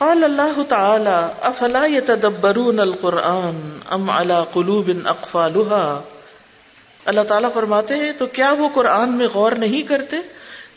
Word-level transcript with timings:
قال 0.00 0.24
اللہ 0.24 0.56
تعالی 0.68 1.12
افلا 1.50 1.82
یتدبرون 1.90 2.80
القرآن 2.82 3.54
ام 3.96 4.02
على 4.14 4.40
قلوب 4.54 4.88
اقفالها 4.96 7.08
اللہ 7.12 7.26
تعالیٰ 7.30 7.50
فرماتے 7.54 7.96
ہیں 8.02 8.10
تو 8.18 8.26
کیا 8.38 8.50
وہ 8.58 8.66
قرآن 8.74 9.14
میں 9.22 9.28
غور 9.34 9.54
نہیں 9.64 9.86
کرتے 9.92 10.20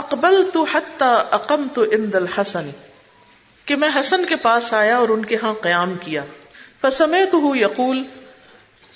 اقبل 0.00 0.42
تو 0.52 0.62
حتہ 0.72 1.04
اقم 1.38 1.66
تو 1.74 1.84
اندل 1.98 2.26
حسن 2.36 2.70
کہ 3.68 3.76
میں 3.84 3.88
حسن 3.98 4.24
کے 4.28 4.36
پاس 4.42 4.72
آیا 4.80 4.96
اور 4.96 5.08
ان 5.14 5.24
کے 5.30 5.36
ہاں 5.42 5.52
قیام 5.62 5.94
کیا 6.04 6.24
فسمے 6.80 7.24
تو 7.30 7.38
ہوں 7.46 7.56
یقول 7.56 8.02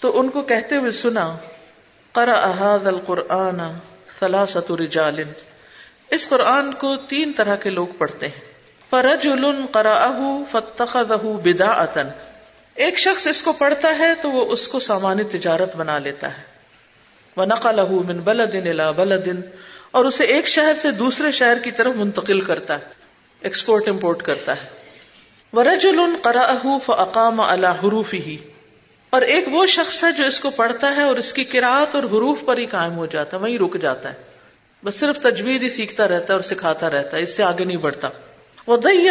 تو 0.00 0.12
ان 0.20 0.28
کو 0.36 0.42
کہتے 0.52 0.76
ہوئے 0.82 0.90
سنا 1.00 1.26
کر 2.18 2.28
احاد 2.34 2.86
القرآن 2.92 3.60
ثلاثت 4.18 4.70
رجال 4.80 5.22
اس 6.16 6.28
قرآن 6.28 6.72
کو 6.84 6.96
تین 7.12 7.32
طرح 7.36 7.56
کے 7.64 7.70
لوگ 7.70 7.96
پڑھتے 7.98 8.28
ہیں 8.34 8.50
فرج 8.90 9.26
الن 9.32 9.64
کرا 9.74 9.94
اہ 10.04 10.20
فتخ 10.52 10.96
بدا 11.44 11.70
ایک 12.84 12.98
شخص 12.98 13.26
اس 13.26 13.42
کو 13.42 13.52
پڑھتا 13.52 13.88
ہے 13.98 14.14
تو 14.20 14.30
وہ 14.32 14.44
اس 14.52 14.66
کو 14.74 14.78
سامان 14.86 15.22
تجارت 15.32 15.76
بنا 15.76 15.98
لیتا 16.06 16.28
ہے 16.36 16.50
اور 19.94 20.04
اسے 20.08 20.24
ایک 20.34 20.48
شہر 20.48 20.74
سے 20.82 20.90
دوسرے 21.00 21.30
شہر 21.40 21.58
کی 21.64 21.70
طرف 21.80 21.96
منتقل 21.96 22.40
کرتا 22.44 22.78
ہے 22.78 23.00
ایکسپورٹ 23.50 23.88
امپورٹ 23.88 24.22
کرتا 24.28 24.54
ہے 24.60 26.00
اقام 27.04 27.40
حروف 27.82 28.14
ہی 28.26 28.36
اور 29.16 29.22
ایک 29.36 29.48
وہ 29.54 29.64
شخص 29.76 30.02
ہے 30.04 30.12
جو 30.18 30.26
اس 30.26 30.38
کو 30.40 30.50
پڑھتا 30.56 30.94
ہے 30.96 31.02
اور 31.08 31.16
اس 31.24 31.32
کی 31.38 31.44
کراط 31.54 31.94
اور 31.96 32.04
حروف 32.12 32.44
پر 32.46 32.56
ہی 32.58 32.66
قائم 32.74 32.96
ہو 32.96 33.06
جاتا 33.14 33.36
ہے 33.36 33.42
وہیں 33.42 33.58
رک 33.66 33.80
جاتا 33.82 34.08
ہے 34.10 34.84
بس 34.84 34.94
صرف 35.00 35.18
تجوید 35.22 35.62
ہی 35.62 35.68
سیکھتا 35.78 36.08
رہتا 36.08 36.32
ہے 36.32 36.38
اور 36.38 36.46
سکھاتا 36.52 36.90
رہتا 36.90 37.16
ہے 37.16 37.22
اس 37.22 37.36
سے 37.36 37.42
آگے 37.52 37.64
نہیں 37.64 37.82
بڑھتا 37.88 38.08
وہ 38.66 38.76
دہی 38.88 39.10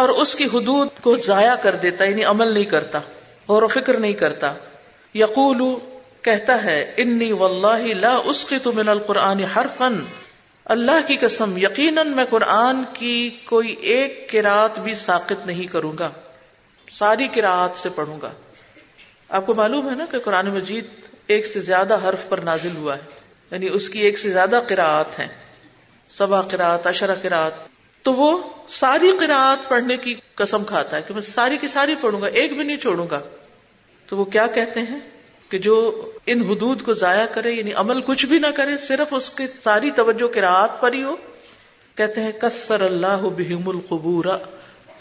اور 0.00 0.08
اس 0.22 0.34
کی 0.38 0.44
حدود 0.54 0.98
کو 1.04 1.16
ضائع 1.26 1.52
کر 1.62 1.76
دیتا 1.82 2.04
یعنی 2.04 2.24
عمل 2.30 2.52
نہیں 2.54 2.64
کرتا 2.72 3.00
غور 3.48 3.62
و 3.62 3.66
فکر 3.74 3.98
نہیں 4.04 4.12
کرتا 4.22 4.52
یقول 5.18 5.60
کہتا 6.26 6.56
ہے 6.64 6.76
انی 7.04 7.30
و 7.36 7.44
اللہ 7.44 8.30
تو 8.62 8.72
من 8.78 8.88
القرآن 8.94 9.42
حرف 9.56 9.80
اللہ 10.74 11.00
کی 11.06 11.16
قسم 11.20 11.56
یقیناً 11.62 12.10
میں 12.18 12.24
قرآن 12.30 12.82
کی 12.98 13.14
کوئی 13.50 13.72
ایک 13.94 14.18
کراط 14.32 14.78
بھی 14.88 14.94
ساقت 15.02 15.46
نہیں 15.46 15.72
کروں 15.76 15.92
گا 15.98 16.08
ساری 16.98 17.28
کراط 17.34 17.78
سے 17.84 17.92
پڑھوں 18.00 18.18
گا 18.22 18.32
آپ 19.40 19.46
کو 19.46 19.54
معلوم 19.62 19.88
ہے 19.90 19.94
نا 20.02 20.06
کہ 20.10 20.18
قرآن 20.26 20.50
مجید 20.58 20.90
ایک 21.36 21.46
سے 21.52 21.60
زیادہ 21.70 21.98
حرف 22.08 22.28
پر 22.34 22.40
نازل 22.50 22.76
ہوا 22.82 22.96
ہے 22.98 23.24
یعنی 23.50 23.68
اس 23.80 23.88
کی 23.96 24.04
ایک 24.08 24.18
سے 24.24 24.30
زیادہ 24.36 24.60
کراعت 24.68 25.18
ہے 25.18 25.26
سبا 26.18 26.42
کراط 26.50 26.86
اشرا 26.94 27.14
کراط 27.22 27.64
تو 28.06 28.12
وہ 28.18 28.26
ساری 28.72 29.08
قرآت 29.20 29.68
پڑھنے 29.68 29.96
کی 30.02 30.12
قسم 30.40 30.64
کھاتا 30.64 30.96
ہے 30.96 31.02
کہ 31.06 31.14
میں 31.14 31.22
ساری 31.28 31.56
کی 31.60 31.68
ساری 31.68 31.94
پڑھوں 32.00 32.20
گا 32.22 32.26
ایک 32.40 32.52
بھی 32.56 32.64
نہیں 32.64 32.76
چھوڑوں 32.82 33.04
گا 33.10 33.18
تو 34.10 34.16
وہ 34.16 34.24
کیا 34.34 34.46
کہتے 34.58 34.82
ہیں 34.90 34.98
کہ 35.50 35.58
جو 35.66 35.78
ان 36.34 36.44
حدود 36.50 36.82
کو 36.88 36.94
ضائع 37.00 37.24
کرے 37.34 37.52
یعنی 37.52 37.72
عمل 37.82 38.00
کچھ 38.10 38.24
بھی 38.32 38.38
نہ 38.44 38.50
کرے 38.58 38.76
صرف 38.84 39.14
اس 39.18 39.30
کی 39.40 39.46
ساری 39.64 39.90
توجہ 40.00 40.28
قرآت 40.36 40.80
پر 40.80 40.92
ہی 40.96 41.02
ہو 41.04 41.14
کہتے 42.00 42.22
ہیں 42.26 42.32
کسر 42.44 42.80
اللہ 42.90 43.24
بہم 43.38 43.68
القبور 43.74 44.24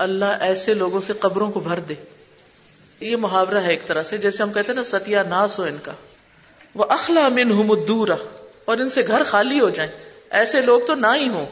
اللہ 0.08 0.42
ایسے 0.50 0.74
لوگوں 0.82 1.02
سے 1.10 1.14
قبروں 1.28 1.50
کو 1.58 1.60
بھر 1.70 1.80
دے 1.92 1.96
یہ 3.12 3.16
محاورہ 3.28 3.62
ہے 3.68 3.70
ایک 3.78 3.86
طرح 3.92 4.04
سے 4.14 4.18
جیسے 4.26 4.44
ہم 4.46 4.52
کہتے 4.58 4.72
ہیں 4.74 4.80
نا 4.80 4.84
ستیا 4.94 5.24
ناس 5.36 5.60
ہو 5.60 5.64
ان 5.74 5.78
کا 5.90 5.94
وہ 6.82 6.86
اخلا 6.98 7.28
من 7.40 7.52
ہوں 7.60 8.16
اور 8.16 8.84
ان 8.86 8.90
سے 9.00 9.04
گھر 9.08 9.24
خالی 9.34 9.60
ہو 9.66 9.70
جائیں 9.82 9.90
ایسے 10.42 10.62
لوگ 10.72 10.88
تو 10.90 10.96
نہ 11.08 11.14
ہی 11.20 11.28
ہوں 11.38 11.46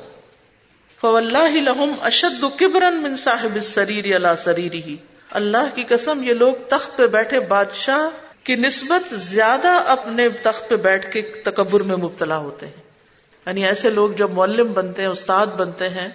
کبرن 1.03 2.99
من 3.05 3.15
صاحب 3.23 3.55
السریر 3.61 4.13
اللہ 4.15 4.35
سریری 4.43 4.81
ہی 4.85 4.95
اللہ 5.39 5.73
کی 5.75 5.83
قسم 5.91 6.21
یہ 6.23 6.33
لوگ 6.43 6.61
تخت 6.73 6.97
پہ 6.97 7.07
بیٹھے 7.15 7.39
بادشاہ 7.53 8.03
کی 8.49 8.55
نسبت 8.67 9.13
زیادہ 9.25 9.71
اپنے 9.95 10.27
تخت 10.47 10.69
پہ 10.69 10.75
بیٹھ 10.87 11.11
کے 11.11 11.21
تکبر 11.43 11.83
میں 11.91 11.95
مبتلا 12.05 12.37
ہوتے 12.45 12.65
ہیں 12.73 12.81
یعنی 13.45 13.65
ایسے 13.67 13.89
لوگ 13.99 14.09
جب 14.23 14.31
معلم 14.39 14.71
بنتے 14.79 15.01
ہیں 15.01 15.09
استاد 15.09 15.55
بنتے 15.63 15.89
ہیں 15.99 16.07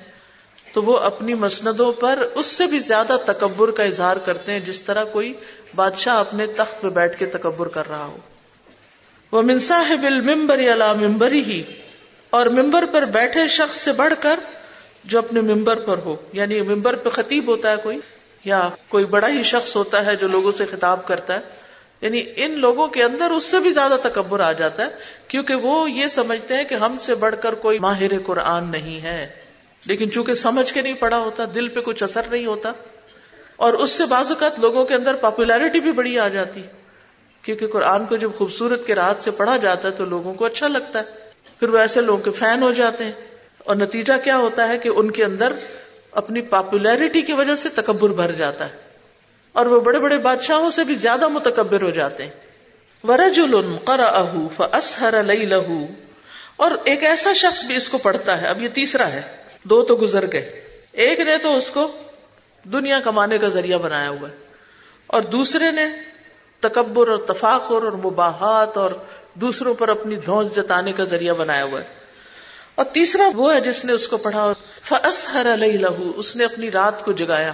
تو 0.72 0.82
وہ 0.86 0.96
اپنی 1.08 1.34
مسندوں 1.42 1.90
پر 2.00 2.22
اس 2.42 2.46
سے 2.60 2.66
بھی 2.72 2.78
زیادہ 2.86 3.16
تکبر 3.26 3.70
کا 3.78 3.82
اظہار 3.92 4.16
کرتے 4.24 4.52
ہیں 4.52 4.60
جس 4.68 4.80
طرح 4.88 5.04
کوئی 5.14 5.32
بادشاہ 5.80 6.18
اپنے 6.22 6.46
تخت 6.60 6.82
پہ 6.82 6.88
بیٹھ 6.98 7.18
کے 7.18 7.26
تکبر 7.36 7.68
کر 7.76 7.88
رہا 7.94 8.04
ہو 8.10 9.36
وہ 9.36 9.42
منصاحب 9.50 10.04
المبر 10.12 10.64
اللہ 10.74 10.92
ممبری 11.02 11.42
ہی 11.50 11.62
اور 12.40 12.52
ممبر 12.60 12.86
پر 12.96 13.04
بیٹھے 13.18 13.46
شخص 13.60 13.80
سے 13.88 13.92
بڑھ 14.02 14.14
کر 14.26 14.44
جو 15.04 15.18
اپنے 15.18 15.40
ممبر 15.54 15.78
پر 15.86 15.98
ہو 16.04 16.14
یعنی 16.32 16.60
ممبر 16.74 16.96
پہ 17.02 17.10
خطیب 17.12 17.48
ہوتا 17.48 17.70
ہے 17.70 17.76
کوئی 17.82 17.98
یا 18.44 18.68
کوئی 18.88 19.04
بڑا 19.14 19.28
ہی 19.28 19.42
شخص 19.42 19.74
ہوتا 19.76 20.04
ہے 20.06 20.14
جو 20.16 20.28
لوگوں 20.28 20.52
سے 20.58 20.64
خطاب 20.70 21.06
کرتا 21.06 21.34
ہے 21.34 21.66
یعنی 22.00 22.22
ان 22.44 22.58
لوگوں 22.60 22.86
کے 22.96 23.02
اندر 23.02 23.30
اس 23.36 23.44
سے 23.50 23.58
بھی 23.60 23.70
زیادہ 23.72 23.96
تکبر 24.02 24.40
آ 24.40 24.50
جاتا 24.60 24.84
ہے 24.86 25.08
کیونکہ 25.28 25.54
وہ 25.66 25.90
یہ 25.90 26.06
سمجھتے 26.16 26.56
ہیں 26.56 26.64
کہ 26.68 26.74
ہم 26.84 26.96
سے 27.06 27.14
بڑھ 27.24 27.34
کر 27.42 27.54
کوئی 27.64 27.78
ماہر 27.86 28.18
قرآن 28.26 28.70
نہیں 28.70 29.00
ہے 29.02 29.18
لیکن 29.86 30.10
چونکہ 30.12 30.34
سمجھ 30.44 30.72
کے 30.74 30.82
نہیں 30.82 30.94
پڑا 30.98 31.18
ہوتا 31.24 31.44
دل 31.54 31.68
پہ 31.74 31.80
کچھ 31.84 32.02
اثر 32.02 32.26
نہیں 32.30 32.46
ہوتا 32.46 32.72
اور 33.66 33.74
اس 33.84 33.90
سے 33.98 34.04
بعض 34.10 34.30
اوقات 34.32 34.58
لوگوں 34.60 34.84
کے 34.84 34.94
اندر 34.94 35.16
پاپولیرٹی 35.22 35.80
بھی 35.80 35.92
بڑی 35.92 36.18
آ 36.18 36.26
جاتی 36.36 36.62
کیونکہ 37.44 37.66
قرآن 37.72 38.06
کو 38.06 38.16
جب 38.24 38.30
خوبصورت 38.38 38.86
کے 38.86 38.94
رات 38.94 39.22
سے 39.24 39.30
پڑھا 39.36 39.56
جاتا 39.66 39.88
ہے 39.88 39.92
تو 39.96 40.04
لوگوں 40.04 40.34
کو 40.34 40.44
اچھا 40.44 40.68
لگتا 40.68 40.98
ہے 41.00 41.56
پھر 41.58 41.68
وہ 41.74 41.78
ایسے 41.78 42.00
لوگوں 42.00 42.22
کے 42.24 42.30
فین 42.38 42.62
ہو 42.62 42.72
جاتے 42.80 43.04
ہیں 43.04 43.12
اور 43.70 43.76
نتیجہ 43.76 44.12
کیا 44.24 44.36
ہوتا 44.42 44.66
ہے 44.68 44.76
کہ 44.82 44.88
ان 45.00 45.10
کے 45.16 45.22
اندر 45.24 45.52
اپنی 46.20 46.40
پاپولیرٹی 46.52 47.20
کی 47.22 47.32
وجہ 47.40 47.54
سے 47.62 47.68
تکبر 47.78 48.12
بھر 48.20 48.30
جاتا 48.36 48.66
ہے 48.68 48.94
اور 49.60 49.66
وہ 49.72 49.80
بڑے 49.88 49.98
بڑے 50.04 50.16
بادشاہوں 50.26 50.70
سے 50.76 50.84
بھی 50.90 50.94
زیادہ 51.02 51.28
متکبر 51.34 51.82
ہو 51.82 51.90
جاتے 51.98 52.26
ہیں 52.26 53.08
ور 53.08 53.20
جل 53.34 53.56
کر 53.90 55.22
ایک 56.92 57.02
ایسا 57.10 57.32
شخص 57.42 57.62
بھی 57.66 57.76
اس 57.82 57.88
کو 57.88 57.98
پڑھتا 58.06 58.40
ہے 58.42 58.46
اب 58.52 58.62
یہ 58.62 58.68
تیسرا 58.80 59.10
ہے 59.12 59.20
دو 59.74 59.82
تو 59.92 59.96
گزر 60.02 60.24
گئے 60.32 60.80
ایک 61.04 61.20
نے 61.30 61.36
تو 61.42 61.54
اس 61.56 61.68
کو 61.76 61.86
دنیا 62.78 62.98
کمانے 63.10 63.38
کا 63.44 63.48
ذریعہ 63.60 63.78
بنایا 63.84 64.08
ہوا 64.08 64.28
ہے 64.28 64.34
اور 65.18 65.28
دوسرے 65.36 65.70
نے 65.80 65.86
تکبر 66.68 67.08
اور 67.16 67.20
تفاخر 67.34 67.86
اور 67.90 68.00
مباحت 68.06 68.78
اور 68.86 68.96
دوسروں 69.46 69.74
پر 69.84 69.88
اپنی 70.00 70.16
دھونس 70.30 70.56
جتانے 70.56 70.92
کا 71.00 71.04
ذریعہ 71.14 71.34
بنایا 71.44 71.64
ہوا 71.64 71.80
ہے 71.80 71.86
اور 72.82 72.86
تیسرا 72.94 73.28
وہ 73.34 73.52
ہے 73.54 73.60
جس 73.60 73.84
نے 73.84 73.92
اس 73.98 74.06
کو 74.08 74.16
پڑھا 74.24 74.42
فس 74.88 75.20
ہر 75.32 75.46
لہو 75.84 76.10
اس 76.22 76.28
نے 76.40 76.44
اپنی 76.44 76.70
رات 76.74 77.04
کو 77.04 77.12
جگایا 77.20 77.52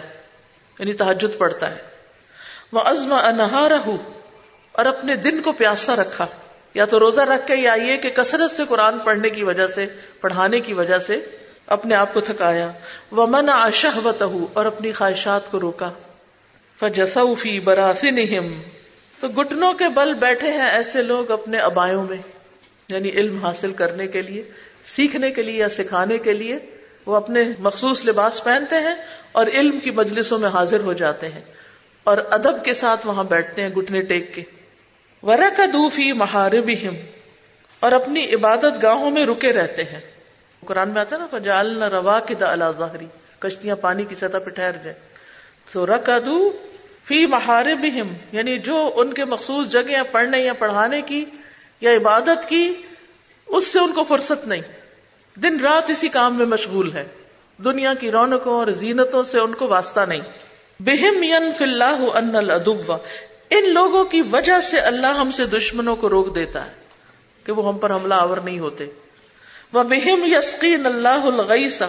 یعنی 0.79 0.93
تحجد 1.03 1.41
ہے 1.63 1.71
وہ 2.77 2.81
اور 2.81 3.25
انہار 3.25 3.81
دن 5.29 5.41
کو 5.47 5.53
پیاسا 5.63 5.97
رکھا 6.03 6.27
یا 6.81 6.85
تو 6.93 6.99
روزہ 7.05 7.21
رکھ 7.31 7.47
کے 7.47 7.57
یا 7.57 7.75
یہ 7.85 7.97
کہ 8.05 8.11
کثرت 8.19 8.51
سے 8.57 8.65
قرآن 8.73 8.99
پڑھنے 9.07 9.31
کی 9.39 9.45
وجہ 9.51 9.67
سے 9.79 9.87
پڑھانے 10.27 10.61
کی 10.69 10.73
وجہ 10.83 10.99
سے 11.07 11.19
اپنے 11.79 11.95
آپ 12.03 12.13
کو 12.15 12.21
تھکایا 12.29 12.69
وہ 13.21 13.27
من 13.37 13.49
آشہ 13.55 14.07
اور 14.13 14.71
اپنی 14.73 14.93
خواہشات 15.01 15.51
کو 15.51 15.61
روکا 15.67 15.91
فسا 16.83 17.25
فی 17.45 17.59
برا 17.71 17.91
تو 19.21 19.29
گٹنوں 19.41 19.73
کے 19.83 19.89
بل 20.01 20.15
بیٹھے 20.29 20.53
ہیں 20.61 20.69
ایسے 20.69 21.03
لوگ 21.15 21.31
اپنے 21.41 21.59
ابایوں 21.73 22.05
میں 22.13 22.21
یعنی 22.93 23.11
علم 23.23 23.45
حاصل 23.45 23.73
کرنے 23.83 24.07
کے 24.19 24.23
لیے 24.31 24.43
سیکھنے 24.93 25.31
کے 25.33 25.43
لیے 25.43 25.57
یا 25.59 25.69
سکھانے 25.77 26.19
کے 26.25 26.33
لیے 26.33 26.59
وہ 27.07 27.17
اپنے 27.17 27.43
مخصوص 27.67 28.05
لباس 28.07 28.43
پہنتے 28.45 28.77
ہیں 28.89 28.95
اور 29.39 29.47
علم 29.61 29.79
کی 29.85 29.91
مجلسوں 30.01 30.39
میں 30.39 30.49
حاضر 30.55 30.81
ہو 30.85 30.93
جاتے 31.03 31.29
ہیں 31.29 31.41
اور 32.11 32.19
ادب 32.37 32.65
کے 32.65 32.75
ساتھ 32.75 33.07
وہاں 33.07 33.25
بیٹھتے 33.29 33.63
ہیں 33.63 33.69
گٹنے 33.77 34.01
ٹیک 34.13 34.35
کے 34.35 34.43
ور 35.29 35.43
کا 35.57 35.65
دوفی 35.73 36.03
فی 36.03 36.13
مہار 36.19 36.53
اور 37.87 37.93
اپنی 37.93 38.25
عبادت 38.35 38.83
گاہوں 38.83 39.11
میں 39.15 39.25
رکے 39.27 39.53
رہتے 39.53 39.85
ہیں 39.93 40.01
قرآن 40.67 40.91
میں 40.91 41.01
آتا 41.01 41.17
ہے 41.17 41.21
نا 41.21 41.27
فجال 41.39 41.79
نہ 41.79 41.85
روا 41.95 42.19
کے 42.27 42.35
دا 42.43 42.71
ظاہری 42.79 43.07
کشتیاں 43.39 43.77
پانی 43.81 44.05
کی 44.09 44.15
سطح 44.21 44.39
پہ 44.45 44.51
ٹھہر 44.61 44.77
جائے 44.85 44.95
تو 45.73 45.87
ر 45.87 45.99
فی 47.09 47.17
مہار 47.31 47.65
بھی 47.81 47.89
یعنی 48.33 48.59
جو 48.67 48.77
ان 49.01 49.13
کے 49.15 49.25
مخصوص 49.31 49.69
جگہ 49.73 50.03
پڑھنے 50.13 50.39
یا 50.39 50.53
پڑھانے 50.59 51.01
کی 51.09 51.25
یا 51.81 51.93
عبادت 51.97 52.49
کی 52.49 52.63
اس 53.57 53.67
سے 53.73 53.79
ان 53.79 53.93
کو 53.95 54.05
فرصت 54.09 54.47
نہیں 54.49 55.41
دن 55.43 55.59
رات 55.61 55.91
اسی 55.91 56.09
کام 56.17 56.37
میں 56.39 56.47
مشغول 56.47 56.93
ہے 56.93 57.05
دنیا 57.65 57.93
کی 58.01 58.11
رونقوں 58.11 58.55
اور 58.59 58.67
زینتوں 58.81 59.23
سے 59.33 59.39
ان 59.39 59.55
کو 59.59 59.69
واسطہ 59.69 60.01
نہیں 60.09 60.21
بہم 60.87 61.23
ین 61.23 61.51
فلاح 61.59 62.03
ان 62.19 62.37
ان 63.57 63.69
لوگوں 63.73 64.05
کی 64.13 64.21
وجہ 64.31 64.61
سے 64.69 64.79
اللہ 64.91 65.17
ہم 65.21 65.31
سے 65.39 65.47
دشمنوں 65.57 65.95
کو 65.97 66.09
روک 66.11 66.35
دیتا 66.35 66.65
ہے 66.67 66.83
کہ 67.45 67.53
وہ 67.53 67.67
ہم 67.69 67.79
پر 67.79 67.95
حملہ 67.95 68.15
آور 68.27 68.37
نہیں 68.45 68.59
ہوتے 68.59 68.87
وہ 69.73 69.83
بہم 69.91 70.25
یسکین 70.33 70.87
اللہ 70.87 71.25
الغیسا 71.33 71.89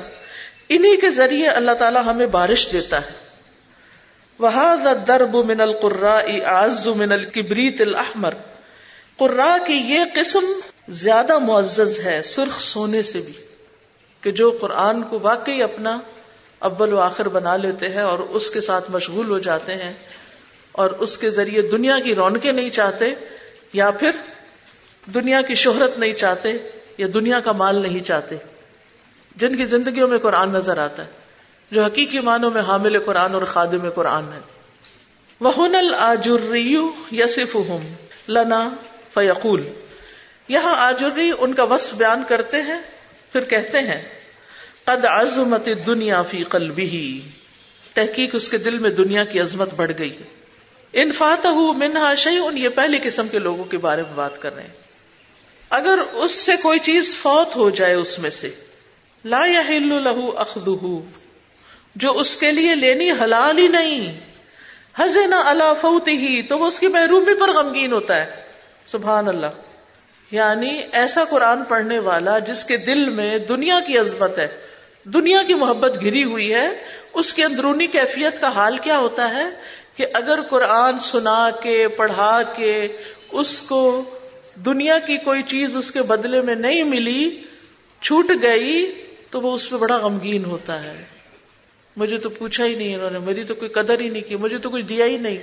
انہی 0.75 0.95
کے 1.01 1.09
ذریعے 1.15 1.47
اللہ 1.47 1.71
تعالیٰ 1.79 2.03
ہمیں 2.05 2.25
بارش 2.35 2.71
دیتا 2.71 3.01
ہے 3.05 3.23
وہ 4.45 4.51
درب 5.07 5.35
من 5.49 5.61
القرا 5.61 6.19
آز 6.53 6.87
من 6.97 7.11
الکبریت 7.11 7.81
الحمر 7.81 8.33
قرا 9.17 9.55
کی 9.67 9.75
یہ 9.93 10.03
قسم 10.15 10.51
زیادہ 10.87 11.37
معزز 11.41 11.99
ہے 12.05 12.21
سرخ 12.25 12.59
سونے 12.61 13.01
سے 13.03 13.21
بھی 13.25 13.33
کہ 14.21 14.31
جو 14.39 14.51
قرآن 14.61 15.01
کو 15.09 15.19
واقعی 15.21 15.61
اپنا 15.63 15.97
ابل 16.67 16.93
و 16.93 16.99
آخر 17.01 17.27
بنا 17.29 17.55
لیتے 17.57 17.89
ہیں 17.93 18.01
اور 18.01 18.19
اس 18.37 18.49
کے 18.49 18.61
ساتھ 18.61 18.89
مشغول 18.91 19.29
ہو 19.29 19.37
جاتے 19.47 19.73
ہیں 19.77 19.91
اور 20.83 20.89
اس 21.07 21.17
کے 21.17 21.29
ذریعے 21.29 21.61
دنیا 21.71 21.97
کی 22.05 22.15
رونقیں 22.15 22.51
نہیں 22.51 22.69
چاہتے 22.77 23.13
یا 23.73 23.89
پھر 23.99 24.11
دنیا 25.13 25.41
کی 25.47 25.55
شہرت 25.63 25.97
نہیں 25.99 26.13
چاہتے 26.19 26.51
یا 26.97 27.07
دنیا 27.13 27.39
کا 27.45 27.51
مال 27.63 27.81
نہیں 27.81 28.03
چاہتے 28.07 28.35
جن 29.41 29.55
کی 29.57 29.65
زندگیوں 29.75 30.07
میں 30.07 30.17
قرآن 30.27 30.51
نظر 30.53 30.77
آتا 30.83 31.03
ہے 31.05 31.23
جو 31.75 31.83
حقیقی 31.83 32.19
معنوں 32.29 32.51
میں 32.55 32.61
حامل 32.67 32.99
قرآن 33.05 33.33
اور 33.35 33.41
خادم 33.53 33.81
میں 33.81 33.89
قرآن 33.95 34.31
ہے 34.33 34.39
وہ 35.47 35.67
نل 35.67 35.93
آجر 36.09 36.53
یسف 37.11 37.55
لنا 38.35 38.67
فیقول 39.13 39.63
یہاں 40.53 40.74
آجری 40.88 41.30
ان 41.38 41.53
کا 41.59 41.63
وس 41.69 41.92
بیان 41.97 42.24
کرتے 42.27 42.62
ہیں 42.68 42.77
پھر 43.31 43.44
کہتے 43.53 43.80
ہیں 43.88 44.01
قد 44.89 45.06
عظمت 45.12 45.69
دنیا 45.86 46.21
فی 46.33 46.44
قلبی 46.56 46.92
تحقیق 47.94 48.36
اس 48.36 48.50
کے 48.50 48.57
دل 48.68 48.77
میں 48.86 48.89
دنیا 49.00 49.24
کی 49.31 49.39
عظمت 49.39 49.74
بڑھ 49.75 49.92
گئی 50.00 50.15
انفات 51.03 51.45
یہ 51.45 52.68
پہلی 52.75 52.97
قسم 53.03 53.27
کے 53.31 53.39
لوگوں 53.47 53.63
کے 53.71 53.77
بارے 53.86 54.01
میں 54.09 54.13
بات 54.15 54.42
کر 54.42 54.56
رہے 54.56 54.63
ہیں 54.63 55.74
اگر 55.80 56.00
اس 56.25 56.31
سے 56.48 56.56
کوئی 56.62 56.80
چیز 56.88 57.15
فوت 57.21 57.56
ہو 57.56 57.69
جائے 57.80 57.94
اس 58.01 58.18
میں 58.25 58.30
سے 58.39 58.50
لا 59.33 59.44
یا 59.53 59.62
لہو 60.09 60.31
لایا 60.31 60.95
جو 62.03 62.18
اس 62.19 62.36
کے 62.44 62.51
لیے 62.51 62.75
لینی 62.86 63.12
حلال 63.21 63.57
ہی 63.63 63.68
نہیں 63.77 64.12
نہ 65.33 65.44
اللہ 65.53 65.74
فوتی 65.81 66.18
ہی 66.25 66.41
تو 66.53 66.57
وہ 66.59 66.68
اس 66.74 66.80
کی 66.80 66.88
محرومی 66.98 67.33
پر 67.39 67.53
غمگین 67.59 67.91
ہوتا 67.98 68.21
ہے 68.24 68.91
سبحان 68.91 69.27
اللہ 69.27 69.63
یعنی 70.31 70.69
ایسا 71.04 71.24
قرآن 71.30 71.63
پڑھنے 71.69 71.98
والا 72.10 72.38
جس 72.50 72.63
کے 72.72 72.77
دل 72.86 73.10
میں 73.18 73.38
دنیا 73.50 73.80
کی 73.88 73.98
عظمت 73.98 74.38
ہے 74.39 74.48
دنیا 75.13 75.42
کی 75.48 75.54
محبت 75.63 76.00
گھری 76.04 76.24
ہوئی 76.31 76.54
ہے 76.54 76.68
اس 77.22 77.33
کی 77.33 77.44
اندرونی 77.44 77.88
کیفیت 77.98 78.39
کا 78.42 78.50
حال 78.56 78.77
کیا 78.83 78.98
ہوتا 79.00 79.30
ہے 79.33 79.44
کہ 79.95 80.06
اگر 80.19 80.39
قرآن 80.50 81.00
سنا 81.10 81.39
کے 81.63 81.88
پڑھا 81.98 82.31
کے 82.56 82.72
اس 83.42 83.60
کو 83.68 83.81
دنیا 84.66 84.98
کی 85.07 85.18
کوئی 85.24 85.44
چیز 85.51 85.75
اس 85.77 85.92
کے 85.92 86.01
بدلے 86.13 86.42
میں 86.50 86.56
نہیں 86.56 86.83
ملی 86.95 87.19
چھوٹ 88.01 88.31
گئی 88.42 88.75
تو 89.31 89.42
وہ 89.42 89.54
اس 89.56 89.69
پہ 89.69 89.75
بڑا 89.83 89.98
غمگین 90.07 90.45
ہوتا 90.45 90.81
ہے 90.83 90.95
مجھے 92.01 92.18
تو 92.24 92.30
پوچھا 92.38 92.66
ہی 92.66 92.74
نہیں 92.75 92.95
انہوں 92.95 93.10
نے 93.10 93.19
میری 93.25 93.44
تو 93.50 93.56
کوئی 93.62 93.69
قدر 93.77 94.00
ہی 94.00 94.10
نہیں 94.10 94.27
کی 94.30 94.36
مجھے 94.48 94.57
تو 94.66 94.69
کچھ 94.69 94.83
دیا 94.89 95.06
ہی 95.06 95.18
نہیں 95.27 95.38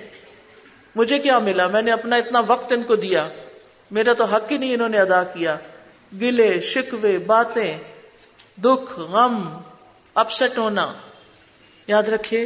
مجھے 0.97 1.19
کیا 1.27 1.39
ملا 1.49 1.67
میں 1.77 1.83
نے 1.83 1.93
اپنا 1.93 2.17
اتنا 2.23 2.41
وقت 2.49 2.73
ان 2.73 2.83
کو 2.89 2.97
دیا 3.05 3.29
میرا 3.97 4.13
تو 4.19 4.25
حق 4.33 4.51
ہی 4.51 4.57
نہیں 4.59 4.73
انہوں 4.75 4.89
نے 4.97 5.01
ادا 5.01 5.23
کیا 5.33 5.55
گلے 6.21 6.51
شکوے 6.69 7.17
باتیں 7.33 7.73
دکھ 8.67 8.93
غم 9.15 9.37
اپسٹ 10.23 10.59
ہونا 10.59 10.87
یاد 11.89 12.09
رکھے 12.15 12.45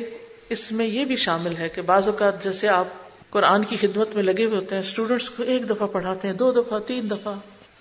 اس 0.57 0.65
میں 0.79 0.87
یہ 0.87 1.05
بھی 1.11 1.17
شامل 1.27 1.57
ہے 1.61 1.69
کہ 1.77 1.83
بعض 1.93 2.07
اوقات 2.09 2.43
جیسے 2.45 2.69
آپ 2.79 2.97
قرآن 3.37 3.65
کی 3.71 3.77
خدمت 3.81 4.15
میں 4.17 4.23
لگے 4.23 4.45
ہوئے 4.45 4.57
ہوتے 4.57 4.75
ہیں 4.75 4.83
اسٹوڈینٹس 4.89 5.29
کو 5.37 5.43
ایک 5.55 5.69
دفعہ 5.71 5.87
پڑھاتے 5.95 6.29
ہیں 6.29 6.35
دو 6.43 6.51
دفعہ 6.61 6.79
تین 6.91 7.11
دفعہ 7.11 7.35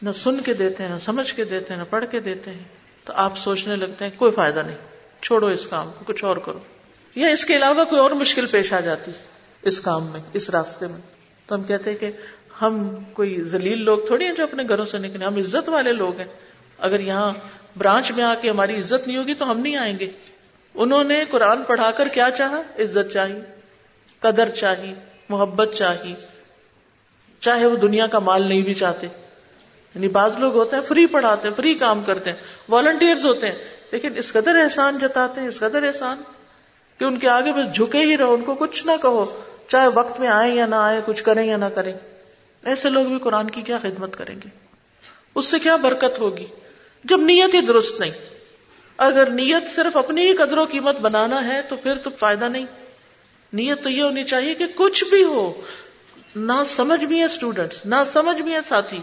نہ 0.07 0.11
سن 0.21 0.39
کے 0.45 0.53
دیتے 0.61 0.83
ہیں 0.83 0.89
نہ 0.93 0.97
سمجھ 1.09 1.27
کے 1.35 1.43
دیتے 1.55 1.73
ہیں 1.73 1.79
نہ 1.81 1.85
پڑھ 1.89 2.05
کے 2.11 2.19
دیتے 2.29 2.51
ہیں 2.53 2.63
تو 3.05 3.13
آپ 3.25 3.37
سوچنے 3.37 3.75
لگتے 3.85 4.05
ہیں 4.05 4.11
کوئی 4.19 4.31
فائدہ 4.39 4.63
نہیں 4.67 5.23
چھوڑو 5.29 5.47
اس 5.57 5.65
کام 5.73 5.91
کو 5.97 6.05
کچھ 6.13 6.23
اور 6.29 6.37
کرو 6.45 6.59
یا 7.23 7.27
اس 7.35 7.45
کے 7.49 7.55
علاوہ 7.55 7.83
کوئی 7.89 8.01
اور 8.01 8.11
مشکل 8.23 8.45
پیش 8.51 8.73
آ 8.73 8.79
جاتی 8.91 9.11
اس 9.69 9.79
کام 9.89 10.07
میں 10.15 10.19
اس 10.39 10.49
راستے 10.59 10.87
میں 10.95 10.99
تو 11.47 11.55
ہم 11.55 11.63
کہتے 11.69 11.91
ہیں 11.91 11.97
کہ 11.97 12.11
ہم 12.61 12.75
کوئی 13.13 13.39
ذلیل 13.51 13.83
لوگ 13.85 14.05
تھوڑی 14.07 14.25
ہیں 14.25 14.33
جو 14.35 14.43
اپنے 14.43 14.63
گھروں 14.69 14.85
سے 14.91 14.97
نکلے 15.05 15.25
ہم 15.25 15.35
عزت 15.37 15.69
والے 15.69 15.93
لوگ 15.93 16.19
ہیں 16.19 16.27
اگر 16.89 16.99
یہاں 17.09 17.31
برانچ 17.77 18.11
میں 18.17 18.23
آ 18.23 18.33
کے 18.41 18.49
ہماری 18.49 18.75
عزت 18.79 19.07
نہیں 19.07 19.17
ہوگی 19.17 19.33
تو 19.41 19.49
ہم 19.49 19.59
نہیں 19.59 19.75
آئیں 19.77 19.97
گے 19.99 20.07
انہوں 20.85 21.03
نے 21.13 21.23
قرآن 21.31 21.63
پڑھا 21.67 21.89
کر 21.97 22.07
کیا 22.13 22.29
چاہا 22.37 22.61
عزت 22.85 23.11
چاہی 23.13 23.39
قدر 24.27 24.49
چاہی 24.61 24.93
محبت 25.29 25.73
چاہی 25.77 26.13
چاہے 27.47 27.65
وہ 27.71 27.75
دنیا 27.85 28.07
کا 28.15 28.19
مال 28.29 28.47
نہیں 28.47 28.61
بھی 28.69 28.73
چاہتے 28.83 29.07
یعنی 29.95 30.07
بعض 30.17 30.37
لوگ 30.39 30.55
ہوتے 30.57 30.75
ہیں 30.75 30.83
فری 30.87 31.05
پڑھاتے 31.15 31.47
ہیں 31.47 31.55
فری 31.55 31.73
کام 31.83 32.01
کرتے 32.05 32.31
ہیں 32.31 32.37
والنٹیئرز 32.71 33.25
ہوتے 33.25 33.47
ہیں 33.47 33.89
لیکن 33.91 34.17
اس 34.23 34.31
قدر 34.33 34.61
احسان 34.63 34.97
جتاتے 35.01 35.41
ہیں 35.41 35.47
اس 35.47 35.59
قدر 35.59 35.83
احسان 35.87 36.21
کہ 36.99 37.03
ان 37.05 37.17
کے 37.19 37.29
آگے 37.35 37.51
بس 37.59 37.73
جھکے 37.75 37.99
ہی 38.09 38.17
رہو 38.17 38.33
ان 38.33 38.43
کو 38.49 38.55
کچھ 38.65 38.85
نہ 38.87 38.91
کہو 39.01 39.25
چاہے 39.75 39.87
وقت 39.93 40.19
میں 40.19 40.27
آئیں 40.39 40.53
یا 40.55 40.65
نہ 40.73 40.75
آئے 40.89 40.99
کچھ 41.05 41.23
کریں 41.29 41.43
یا 41.45 41.57
نہ 41.65 41.69
کریں 41.75 41.93
ایسے 42.71 42.89
لوگ 42.89 43.05
بھی 43.05 43.17
قرآن 43.23 43.49
کی 43.55 43.61
کیا 43.61 43.77
خدمت 43.81 44.15
کریں 44.17 44.35
گے 44.43 44.47
اس 45.39 45.45
سے 45.53 45.57
کیا 45.63 45.75
برکت 45.81 46.19
ہوگی 46.19 46.45
جب 47.11 47.21
نیت 47.25 47.53
ہی 47.53 47.61
درست 47.65 47.99
نہیں 47.99 48.11
اگر 49.07 49.29
نیت 49.39 49.69
صرف 49.75 49.97
اپنی 49.97 50.27
ہی 50.27 50.33
قدر 50.37 50.57
و 50.57 50.63
قیمت 50.71 50.99
بنانا 51.01 51.43
ہے 51.47 51.59
تو 51.69 51.75
پھر 51.83 51.97
تو 52.03 52.09
فائدہ 52.19 52.47
نہیں 52.55 52.65
نیت 53.61 53.83
تو 53.83 53.89
یہ 53.89 54.01
ہونی 54.03 54.23
چاہیے 54.33 54.55
کہ 54.61 54.65
کچھ 54.75 55.03
بھی 55.09 55.23
ہو 55.23 55.41
نہ 56.51 56.57
سمجھ 56.67 57.03
بھی 57.05 57.19
ہے 57.19 57.23
اسٹوڈینٹس 57.25 57.85
نہ 57.93 58.03
سمجھ 58.13 58.41
بھی 58.41 58.53
ہے 58.53 58.61
ساتھی 58.67 58.99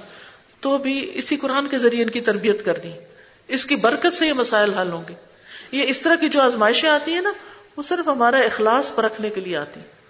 تو 0.67 0.77
بھی 0.87 0.99
اسی 1.23 1.37
قرآن 1.45 1.67
کے 1.71 1.79
ذریعے 1.85 2.03
ان 2.03 2.11
کی 2.17 2.21
تربیت 2.31 2.65
کرنی 2.65 2.93
اس 3.57 3.67
کی 3.67 3.77
برکت 3.87 4.13
سے 4.13 4.27
یہ 4.27 4.33
مسائل 4.43 4.75
حل 4.79 4.91
ہوں 4.93 5.03
گے 5.09 5.15
یہ 5.79 5.91
اس 5.93 6.01
طرح 6.03 6.15
کی 6.21 6.29
جو 6.37 6.41
آزمائشیں 6.43 6.89
آتی 6.91 7.15
ہیں 7.15 7.23
نا 7.31 7.33
وہ 7.77 7.83
صرف 7.93 8.09
ہمارا 8.09 8.39
اخلاص 8.51 8.95
پرکھنے 8.95 9.31
کے 9.35 9.41
لیے 9.41 9.57
آتی 9.57 9.81
ہیں 9.81 10.01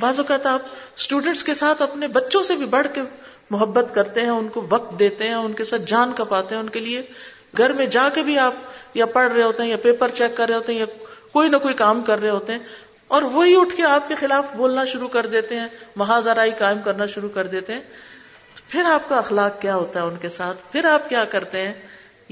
بعض 0.00 0.18
اوقات 0.20 0.46
آپ 0.46 0.62
اسٹوڈینٹس 0.98 1.42
کے 1.44 1.54
ساتھ 1.58 1.82
اپنے 1.82 2.08
بچوں 2.16 2.42
سے 2.48 2.54
بھی 2.62 2.66
بڑھ 2.72 2.86
کے 2.94 3.02
محبت 3.50 3.94
کرتے 3.94 4.20
ہیں 4.22 4.28
ان 4.30 4.48
کو 4.56 4.66
وقت 4.70 4.98
دیتے 4.98 5.28
ہیں 5.28 5.34
ان 5.34 5.52
کے 5.60 5.64
ساتھ 5.64 5.82
جان 5.92 6.12
کپاتے 6.16 6.54
ہیں 6.54 6.62
ان 6.62 6.68
کے 6.70 6.80
لیے 6.88 7.02
گھر 7.58 7.72
میں 7.78 7.86
جا 7.96 8.08
کے 8.14 8.22
بھی 8.22 8.38
آپ 8.38 8.96
یا 8.96 9.06
پڑھ 9.14 9.32
رہے 9.32 9.42
ہوتے 9.42 9.62
ہیں 9.62 9.70
یا 9.70 9.76
پیپر 9.82 10.10
چیک 10.18 10.36
کر 10.36 10.48
رہے 10.48 10.56
ہوتے 10.56 10.72
ہیں 10.72 10.80
یا 10.80 10.86
کوئی 11.32 11.48
نہ 11.48 11.56
کوئی 11.66 11.74
کام 11.78 12.00
کر 12.10 12.18
رہے 12.20 12.30
ہوتے 12.30 12.52
ہیں 12.52 12.58
اور 13.16 13.22
وہی 13.32 13.54
اٹھ 13.60 13.76
کے 13.76 13.84
آپ 13.92 14.08
کے 14.08 14.14
خلاف 14.20 14.54
بولنا 14.56 14.84
شروع 14.92 15.08
کر 15.16 15.26
دیتے 15.36 15.58
ہیں 15.60 15.66
مہاذرائی 16.02 16.50
قائم 16.58 16.78
کرنا 16.84 17.06
شروع 17.14 17.28
کر 17.34 17.46
دیتے 17.54 17.72
ہیں 17.72 17.80
پھر 18.68 18.84
آپ 18.92 19.08
کا 19.08 19.16
اخلاق 19.18 19.60
کیا 19.62 19.74
ہوتا 19.76 20.00
ہے 20.00 20.04
ان 20.04 20.16
کے 20.24 20.28
ساتھ 20.36 20.62
پھر 20.72 20.84
آپ 20.92 21.08
کیا 21.08 21.24
کرتے 21.34 21.62
ہیں 21.66 21.72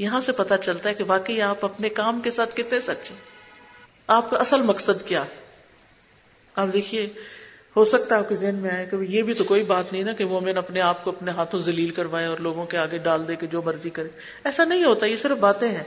یہاں 0.04 0.20
سے 0.28 0.32
پتا 0.42 0.56
چلتا 0.68 0.88
ہے 0.88 0.94
کہ 1.00 1.04
واقعی 1.06 1.40
آپ 1.48 1.64
اپنے 1.64 1.88
کام 2.00 2.20
کے 2.26 2.30
ساتھ 2.38 2.56
کتنے 2.56 2.80
سچے 2.88 3.14
آپ 4.18 4.30
کا 4.30 4.36
اصل 4.46 4.62
مقصد 4.72 5.04
کیا 5.08 5.22
آپ 6.62 6.72
دیکھیے 6.72 7.06
ہو 7.76 7.84
سکتا 7.90 8.14
ہے 8.14 8.20
آپ 8.20 8.28
کے 8.28 8.34
ذہن 8.40 8.54
میں 8.64 8.70
آئے 8.70 8.84
کہ 8.90 8.96
یہ 9.12 9.22
بھی 9.28 9.34
تو 9.34 9.44
کوئی 9.44 9.62
بات 9.68 9.92
نہیں 9.92 10.02
نا 10.04 10.12
کہ 10.18 10.24
وہ 10.32 10.40
اپنے 10.58 10.80
آپ 10.80 11.02
کو 11.04 11.10
اپنے 11.10 11.30
ہاتھوں 11.38 11.60
ذلیل 11.60 11.90
کروائے 12.00 12.26
اور 12.26 12.38
لوگوں 12.46 12.64
کے 12.74 12.78
آگے 12.78 12.98
ڈال 13.06 13.26
دے 13.28 13.36
کہ 13.36 13.46
جو 13.54 13.62
مرضی 13.68 13.90
کرے 13.98 14.08
ایسا 14.50 14.64
نہیں 14.72 14.84
ہوتا 14.84 15.06
یہ 15.06 15.16
صرف 15.22 15.38
باتیں 15.46 15.68
ہیں 15.68 15.82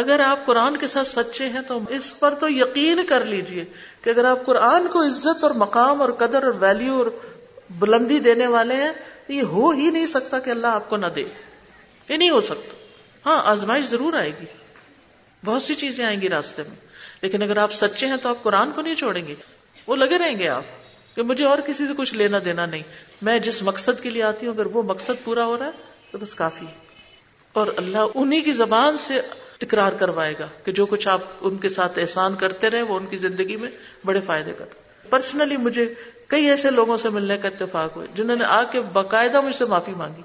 اگر 0.00 0.20
آپ 0.20 0.44
قرآن 0.46 0.76
کے 0.76 0.86
ساتھ 0.94 1.08
سچے 1.08 1.48
ہیں 1.54 1.60
تو 1.66 1.78
اس 1.98 2.08
پر 2.20 2.34
تو 2.40 2.48
یقین 2.50 3.04
کر 3.08 3.24
لیجئے 3.24 3.64
کہ 4.04 4.10
اگر 4.10 4.24
آپ 4.30 4.44
قرآن 4.46 4.86
کو 4.92 5.02
عزت 5.06 5.44
اور 5.44 5.52
مقام 5.64 6.00
اور 6.06 6.12
قدر 6.22 6.44
اور 6.48 6.54
ویلیو 6.64 6.96
اور 7.02 7.06
بلندی 7.84 8.18
دینے 8.26 8.46
والے 8.56 8.74
ہیں 8.82 8.90
تو 9.26 9.32
یہ 9.32 9.52
ہو 9.54 9.70
ہی 9.78 9.90
نہیں 9.90 10.06
سکتا 10.14 10.38
کہ 10.38 10.50
اللہ 10.56 10.76
آپ 10.80 10.88
کو 10.90 10.96
نہ 10.96 11.06
دے 11.16 11.24
یہ 12.08 12.16
نہیں 12.16 12.30
ہو 12.30 12.40
سکتا 12.50 12.76
ہاں 13.28 13.40
آزمائش 13.52 13.84
ضرور 13.94 14.14
آئے 14.24 14.32
گی 14.40 14.46
بہت 15.44 15.62
سی 15.62 15.74
چیزیں 15.84 16.04
آئیں 16.04 16.20
گی 16.20 16.28
راستے 16.36 16.62
میں 16.68 16.76
لیکن 17.22 17.42
اگر 17.42 17.56
آپ 17.66 17.72
سچے 17.82 18.06
ہیں 18.12 18.16
تو 18.22 18.28
آپ 18.28 18.42
قرآن 18.42 18.72
کو 18.74 18.82
نہیں 18.88 18.94
چھوڑیں 19.04 19.26
گے 19.26 19.34
وہ 19.86 19.96
لگے 19.96 20.18
رہیں 20.18 20.38
گے 20.38 20.48
آپ 20.48 20.74
کہ 21.16 21.22
مجھے 21.22 21.44
اور 21.46 21.58
کسی 21.66 21.86
سے 21.86 21.92
کچھ 21.96 22.14
لینا 22.14 22.38
دینا 22.44 22.64
نہیں 22.70 22.82
میں 23.28 23.38
جس 23.44 23.62
مقصد 23.68 24.02
کے 24.02 24.10
لیے 24.16 24.22
آتی 24.30 24.46
ہوں 24.46 24.54
اگر 24.54 24.66
وہ 24.74 24.82
مقصد 24.88 25.24
پورا 25.24 25.44
ہو 25.50 25.56
رہا 25.58 25.66
ہے 25.66 26.10
تو 26.10 26.18
بس 26.24 26.34
کافی 26.40 26.66
ہے 26.66 26.84
اور 27.60 27.66
اللہ 27.82 28.18
انہی 28.22 28.40
کی 28.48 28.52
زبان 28.58 28.98
سے 29.06 29.20
اقرار 29.66 29.92
کروائے 29.98 30.34
گا 30.38 30.46
کہ 30.64 30.72
جو 30.78 30.86
کچھ 30.86 31.06
آپ 31.08 31.20
ان 31.48 31.56
کے 31.62 31.68
ساتھ 31.78 31.98
احسان 31.98 32.34
کرتے 32.42 32.70
رہے 32.70 32.82
وہ 32.90 32.96
ان 32.98 33.06
کی 33.10 33.16
زندگی 33.24 33.56
میں 33.62 33.70
بڑے 34.06 34.20
فائدے 34.26 34.52
کا 34.58 34.64
تھا 34.74 35.08
پرسنلی 35.10 35.56
مجھے 35.70 35.86
کئی 36.34 36.50
ایسے 36.50 36.70
لوگوں 36.70 36.96
سے 37.02 37.08
ملنے 37.18 37.36
کا 37.38 37.48
اتفاق 37.48 37.96
ہوئے 37.96 38.06
جنہوں 38.14 38.36
نے 38.36 38.44
آ 38.58 38.62
کے 38.70 38.80
باقاعدہ 38.92 39.40
مجھ 39.48 39.54
سے 39.56 39.64
معافی 39.74 39.92
مانگی 40.02 40.22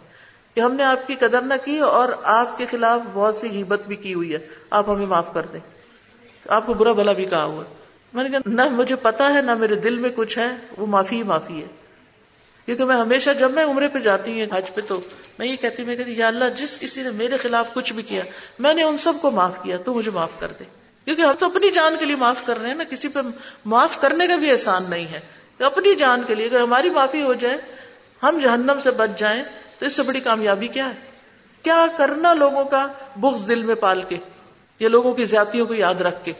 کہ 0.53 0.59
ہم 0.61 0.73
نے 0.75 0.83
آپ 0.83 1.07
کی 1.07 1.15
قدر 1.23 1.41
نہ 1.41 1.63
کی 1.65 1.77
اور 1.95 2.09
آپ 2.37 2.57
کے 2.57 2.65
خلاف 2.71 3.01
بہت 3.13 3.35
سی 3.35 3.61
ہمت 3.61 3.87
بھی 3.87 3.95
کی 4.05 4.13
ہوئی 4.13 4.33
ہے 4.33 4.39
آپ 4.81 4.89
ہمیں 4.89 5.05
معاف 5.15 5.33
کر 5.33 5.45
دیں 5.53 5.59
آپ 6.59 6.65
کو 6.65 6.73
برا 6.83 6.91
بلا 7.01 7.13
بھی 7.21 7.25
کہا 7.35 7.43
ہوا 7.53 7.63
ہے 7.63 7.79
میں 8.13 8.23
نے 8.23 8.29
کہا 8.29 8.49
نہ 8.53 8.61
مجھے 8.75 8.95
پتا 9.01 9.33
ہے 9.33 9.41
نہ 9.41 9.53
میرے 9.59 9.75
دل 9.85 9.97
میں 10.05 10.09
کچھ 10.15 10.37
ہے 10.37 10.47
وہ 10.77 10.85
معافی 10.93 11.15
ہی 11.15 11.23
معافی 11.33 11.61
ہے 11.61 11.67
کیونکہ 12.65 12.85
میں 12.85 12.95
ہمیشہ 12.95 13.29
جب 13.39 13.51
میں 13.51 13.63
عمرے 13.65 13.87
پہ 13.93 13.99
جاتی 14.07 14.39
ہوں 14.39 14.47
حج 14.55 14.73
پہ 14.75 14.81
تو 14.87 14.99
میں 15.37 15.47
یہ 15.47 15.55
کہتی 15.61 15.83
ہوں 15.83 15.95
کہ 16.01 16.23
اللہ 16.23 16.49
جس 16.57 16.77
کسی 16.79 17.03
نے 17.03 17.11
میرے 17.15 17.37
خلاف 17.41 17.73
کچھ 17.73 17.91
بھی 17.93 18.03
کیا 18.09 18.23
میں 18.65 18.73
نے 18.73 18.83
ان 18.83 18.97
سب 19.05 19.21
کو 19.21 19.31
معاف 19.37 19.61
کیا 19.63 19.77
تو 19.85 19.93
مجھے 19.93 20.11
معاف 20.13 20.39
کر 20.39 20.51
دے 20.59 20.63
کیونکہ 21.05 21.21
ہم 21.21 21.35
تو 21.39 21.45
اپنی 21.51 21.69
جان 21.75 21.95
کے 21.99 22.05
لیے 22.05 22.15
معاف 22.23 22.45
کر 22.45 22.59
رہے 22.59 22.67
ہیں 22.69 22.75
نا 22.75 22.83
کسی 22.89 23.07
پہ 23.13 23.19
معاف 23.75 23.99
کرنے 24.01 24.27
کا 24.27 24.35
بھی 24.43 24.51
احسان 24.51 24.89
نہیں 24.89 25.05
ہے 25.11 25.19
اپنی 25.65 25.93
جان 25.95 26.23
کے 26.27 26.35
لیے 26.35 26.45
اگر 26.47 26.59
ہماری 26.61 26.89
معافی 26.97 27.21
ہو 27.21 27.33
جائے 27.41 27.57
ہم 28.23 28.39
جہنم 28.43 28.79
سے 28.83 28.91
بچ 28.99 29.17
جائیں 29.19 29.41
تو 29.79 29.85
اس 29.85 29.95
سے 29.95 30.03
بڑی 30.03 30.19
کامیابی 30.27 30.67
کیا 30.77 30.87
ہے 30.89 31.59
کیا 31.63 31.85
کرنا 31.97 32.33
لوگوں 32.33 32.63
کا 32.73 32.85
بغض 33.23 33.47
دل 33.49 33.63
میں 33.63 33.75
پال 33.85 34.01
کے 34.09 34.17
یا 34.79 34.89
لوگوں 34.89 35.13
کی 35.19 35.25
زیادتیوں 35.33 35.65
کو 35.71 35.73
یاد 35.75 36.01
رکھ 36.09 36.23
کے 36.25 36.33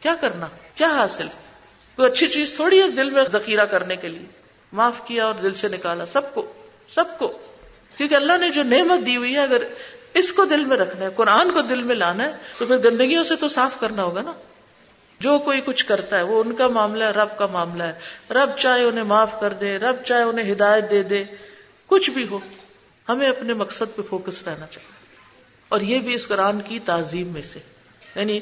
کیا 0.00 0.14
کرنا 0.20 0.46
کیا 0.78 0.88
حاصل 0.96 1.26
کوئی 1.96 2.08
اچھی 2.08 2.26
چیز 2.32 2.54
تھوڑی 2.56 2.80
ہے 2.80 2.88
دل 2.96 3.10
میں 3.14 3.22
ذخیرہ 3.36 3.64
کرنے 3.70 3.94
کے 4.02 4.08
لیے 4.08 4.26
معاف 4.80 5.00
کیا 5.06 5.24
اور 5.26 5.40
دل 5.42 5.54
سے 5.60 5.68
نکالا 5.76 6.04
سب 6.12 6.34
کو 6.34 6.42
سب 6.94 7.16
کو 7.18 7.30
کیونکہ 7.96 8.14
اللہ 8.14 8.36
نے 8.40 8.50
جو 8.56 8.62
نعمت 8.72 9.06
دی 9.06 9.16
ہوئی 9.16 9.32
ہے 9.36 9.42
اگر 9.46 9.62
اس 10.20 10.32
کو 10.32 10.44
دل 10.50 10.64
میں 10.72 10.76
رکھنا 10.76 11.04
ہے 11.04 11.08
قرآن 11.16 11.50
کو 11.54 11.62
دل 11.70 11.82
میں 11.88 11.94
لانا 11.96 12.24
ہے 12.24 12.36
تو 12.58 12.66
پھر 12.66 12.82
گندگیوں 12.88 13.24
سے 13.30 13.36
تو 13.40 13.48
صاف 13.54 13.80
کرنا 13.80 14.04
ہوگا 14.10 14.22
نا 14.28 14.32
جو 15.26 15.38
کوئی 15.48 15.60
کچھ 15.66 15.84
کرتا 15.86 16.18
ہے 16.18 16.22
وہ 16.30 16.42
ان 16.42 16.54
کا 16.56 16.66
معاملہ 16.78 17.04
ہے 17.04 17.10
رب 17.16 17.36
کا 17.38 17.46
معاملہ 17.52 17.88
ہے 17.92 18.32
رب 18.38 18.50
چاہے 18.58 18.82
انہیں 18.90 19.04
معاف 19.14 19.38
کر 19.40 19.52
دے 19.62 19.76
رب 19.86 20.02
چاہے 20.10 20.22
انہیں 20.30 20.52
ہدایت 20.52 20.90
دے 20.90 21.02
دے 21.12 21.22
کچھ 21.94 22.10
بھی 22.18 22.26
ہو 22.30 22.38
ہمیں 23.08 23.28
اپنے 23.28 23.54
مقصد 23.64 23.96
پہ 23.96 24.02
فوکس 24.10 24.42
رہنا 24.48 24.66
چاہیے 24.76 24.96
اور 25.76 25.80
یہ 25.90 26.00
بھی 26.08 26.14
اس 26.14 26.28
قرآن 26.28 26.60
کی 26.68 26.78
تعظیم 26.92 27.28
میں 27.38 27.42
سے 27.52 27.58
یعنی 28.14 28.38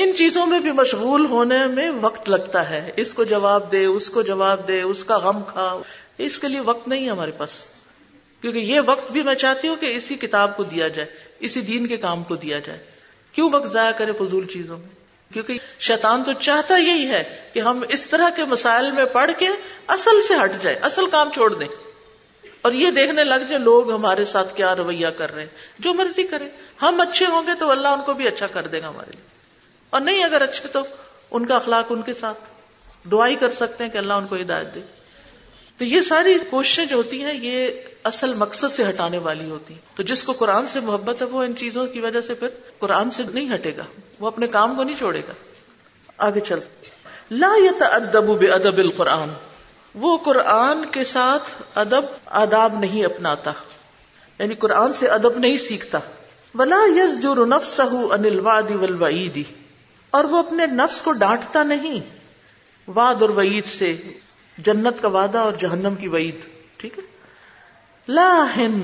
ان 0.00 0.12
چیزوں 0.16 0.44
میں 0.46 0.58
بھی 0.60 0.72
مشغول 0.78 1.24
ہونے 1.26 1.64
میں 1.74 1.88
وقت 2.00 2.28
لگتا 2.30 2.68
ہے 2.70 2.80
اس 3.02 3.12
کو 3.14 3.24
جواب 3.30 3.70
دے 3.72 3.84
اس 3.84 4.08
کو 4.16 4.22
جواب 4.22 4.66
دے 4.68 4.80
اس 4.82 5.04
کا 5.04 5.16
غم 5.18 5.42
کھا 5.52 5.72
اس 6.26 6.38
کے 6.38 6.48
لیے 6.48 6.60
وقت 6.64 6.88
نہیں 6.88 7.04
ہے 7.04 7.10
ہمارے 7.10 7.30
پاس 7.36 7.52
کیونکہ 8.40 8.58
یہ 8.72 8.80
وقت 8.86 9.10
بھی 9.12 9.22
میں 9.28 9.34
چاہتی 9.44 9.68
ہوں 9.68 9.76
کہ 9.80 9.94
اسی 9.96 10.14
کتاب 10.24 10.56
کو 10.56 10.64
دیا 10.74 10.88
جائے 10.98 11.08
اسی 11.48 11.60
دین 11.70 11.86
کے 11.92 11.96
کام 12.04 12.22
کو 12.32 12.36
دیا 12.44 12.58
جائے 12.66 12.78
کیوں 13.34 13.48
وقت 13.52 13.68
ضائع 13.72 13.90
کرے 13.98 14.12
فضول 14.18 14.46
چیزوں 14.52 14.78
میں 14.78 14.96
کیونکہ 15.32 15.58
شیطان 15.86 16.22
تو 16.24 16.32
چاہتا 16.40 16.76
یہی 16.76 17.08
ہے 17.10 17.22
کہ 17.52 17.60
ہم 17.60 17.82
اس 17.96 18.06
طرح 18.10 18.28
کے 18.36 18.44
مسائل 18.52 18.90
میں 18.94 19.04
پڑھ 19.12 19.30
کے 19.38 19.48
اصل 19.96 20.22
سے 20.28 20.34
ہٹ 20.42 20.62
جائے 20.62 20.76
اصل 20.90 21.06
کام 21.12 21.30
چھوڑ 21.34 21.52
دیں 21.54 21.68
اور 22.68 22.72
یہ 22.72 22.90
دیکھنے 23.00 23.24
لگ 23.24 23.44
جائے 23.48 23.62
لوگ 23.64 23.92
ہمارے 23.92 24.24
ساتھ 24.34 24.54
کیا 24.56 24.74
رویہ 24.76 25.06
کر 25.18 25.34
رہے 25.34 25.42
ہیں 25.42 25.82
جو 25.84 25.94
مرضی 25.94 26.22
کرے 26.32 26.48
ہم 26.82 27.00
اچھے 27.00 27.26
ہوں 27.34 27.46
گے 27.46 27.54
تو 27.58 27.70
اللہ 27.70 27.96
ان 27.96 28.00
کو 28.06 28.14
بھی 28.20 28.28
اچھا 28.28 28.46
کر 28.56 28.66
دے 28.74 28.80
گا 28.82 28.88
ہمارے 28.88 29.10
لیے 29.14 29.36
اور 29.90 30.00
نہیں 30.00 30.24
اگر 30.24 30.42
اچھے 30.42 30.68
تو 30.72 30.82
ان 31.36 31.46
کا 31.46 31.56
اخلاق 31.56 31.92
ان 31.92 32.02
کے 32.02 32.14
ساتھ 32.20 33.06
دعائی 33.12 33.36
کر 33.42 33.52
سکتے 33.58 33.84
ہیں 33.84 33.90
کہ 33.90 33.98
اللہ 33.98 34.20
ان 34.22 34.26
کو 34.26 34.36
ہدایت 34.36 34.74
دے 34.74 34.80
تو 35.78 35.84
یہ 35.84 36.02
ساری 36.08 36.36
کوششیں 36.50 36.84
جو 36.90 36.96
ہوتی 36.96 37.22
ہیں 37.24 37.32
یہ 37.32 38.06
اصل 38.10 38.32
مقصد 38.40 38.70
سے 38.76 38.88
ہٹانے 38.88 39.18
والی 39.26 39.48
ہوتی 39.50 39.74
ہیں 39.74 39.96
تو 39.96 40.02
جس 40.10 40.22
کو 40.28 40.32
قرآن 40.38 40.66
سے 40.68 40.80
محبت 40.88 41.22
ہے 41.22 41.26
وہ 41.34 41.42
ان 41.48 41.54
چیزوں 41.56 41.86
کی 41.92 42.00
وجہ 42.06 42.20
سے 42.28 42.34
پھر 42.40 42.48
قرآن 42.78 43.10
سے 43.18 43.22
نہیں 43.32 43.54
ہٹے 43.54 43.76
گا 43.76 43.84
وہ 44.20 44.26
اپنے 44.26 44.46
کام 44.56 44.74
کو 44.76 44.82
نہیں 44.88 44.96
چھوڑے 44.98 45.20
گا 45.28 45.32
آگے 46.28 46.40
چل 46.50 46.58
لا 47.42 47.52
ادب 47.92 48.30
ادب 48.54 48.78
القرآن 48.86 49.32
وہ 50.04 50.16
قرآن 50.24 50.84
کے 50.92 51.04
ساتھ 51.12 51.50
ادب 51.84 52.04
آداب 52.42 52.78
نہیں 52.80 53.04
اپناتا 53.04 53.52
یعنی 54.38 54.54
قرآن 54.64 54.92
سے 55.02 55.08
ادب 55.20 55.38
نہیں 55.46 55.56
سیکھتا 55.68 55.98
بلا 56.62 56.80
یس 56.98 57.20
جو 57.22 57.34
رنف 57.44 57.66
سہ 57.66 57.88
انل 58.18 58.38
وادی 58.48 59.28
دی 59.34 59.42
اور 60.16 60.24
وہ 60.32 60.38
اپنے 60.38 60.66
نفس 60.80 61.00
کو 61.02 61.12
ڈانٹتا 61.22 61.62
نہیں 61.70 61.98
واد 62.98 63.22
وعید 63.36 63.66
سے 63.78 63.92
جنت 64.68 65.02
کا 65.02 65.08
وعدہ 65.16 65.38
اور 65.48 65.52
جہنم 65.62 65.94
کی 66.00 66.08
وعید 66.14 66.46
ٹھیک 66.80 66.98
ہے 66.98 67.02
لاہن 68.18 68.78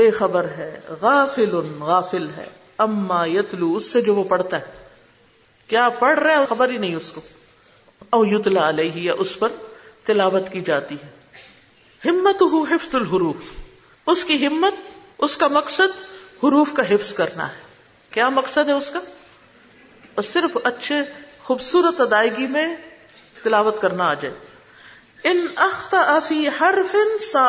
بے 0.00 0.10
خبر 0.18 0.48
ہے 0.56 0.70
غافل 1.00 1.54
غافل 1.92 2.28
ہے 2.36 2.48
اما 2.86 3.24
یتلو 3.26 3.74
اس 3.76 3.90
سے 3.92 4.00
جو 4.08 4.14
وہ 4.14 4.24
پڑھتا 4.34 4.58
ہے 4.66 4.78
کیا 5.68 5.88
پڑھ 5.98 6.18
رہا 6.18 6.38
ہے 6.38 6.44
خبر 6.48 6.68
ہی 6.70 6.76
نہیں 6.84 6.94
اس 6.96 7.10
کو 7.12 7.20
او 8.16 8.24
یتلا 8.26 8.68
علیہ 8.68 9.00
یا 9.06 9.14
اس 9.24 9.38
پر 9.38 9.52
تلاوت 10.06 10.48
کی 10.52 10.60
جاتی 10.68 10.94
ہے 11.02 12.08
ہمت 12.08 12.42
ہو 12.52 12.62
حفظ 12.70 12.94
الحروف 12.94 13.50
اس 14.12 14.24
کی 14.28 14.38
ہمت 14.46 14.74
اس 15.26 15.36
کا 15.36 15.46
مقصد 15.58 15.98
حروف 16.44 16.72
کا 16.76 16.82
حفظ 16.90 17.12
کرنا 17.14 17.48
ہے 17.56 17.68
کیا 18.16 18.28
مقصد 18.40 18.68
ہے 18.68 18.74
اس 18.82 18.88
کا 18.92 19.00
اور 20.20 20.26
صرف 20.28 20.56
اچھے 20.68 20.96
خوبصورت 21.42 22.00
ادائیگی 22.04 22.46
میں 22.54 22.64
تلاوت 23.42 23.80
کرنا 23.80 24.08
آ 24.16 24.18
جائے 24.24 25.30
ان 25.30 25.38
اخت 25.66 25.94
افی 25.98 26.40
ہر 26.58 26.78
فن 26.90 27.16
سا 27.28 27.44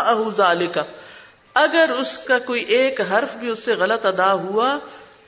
کا 0.74 0.84
اگر 1.64 1.90
اس 2.04 2.18
کا 2.28 2.38
کوئی 2.46 2.62
ایک 2.78 3.02
حرف 3.12 3.36
بھی 3.42 3.50
اس 3.56 3.64
سے 3.66 3.76
غلط 3.84 4.06
ادا 4.14 4.32
ہوا 4.46 4.70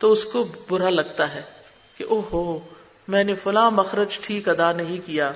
تو 0.03 0.12
اس 0.12 0.23
کو 0.35 0.45
برا 0.69 0.89
لگتا 1.00 1.29
ہے 1.33 1.41
کہ 1.97 2.05
او 2.17 2.21
ہو 2.31 2.43
میں 3.15 3.23
نے 3.31 3.35
فلاں 3.43 3.65
مخرج 3.81 4.19
ٹھیک 4.27 4.50
ادا 4.55 4.71
نہیں 4.79 5.05
کیا 5.07 5.29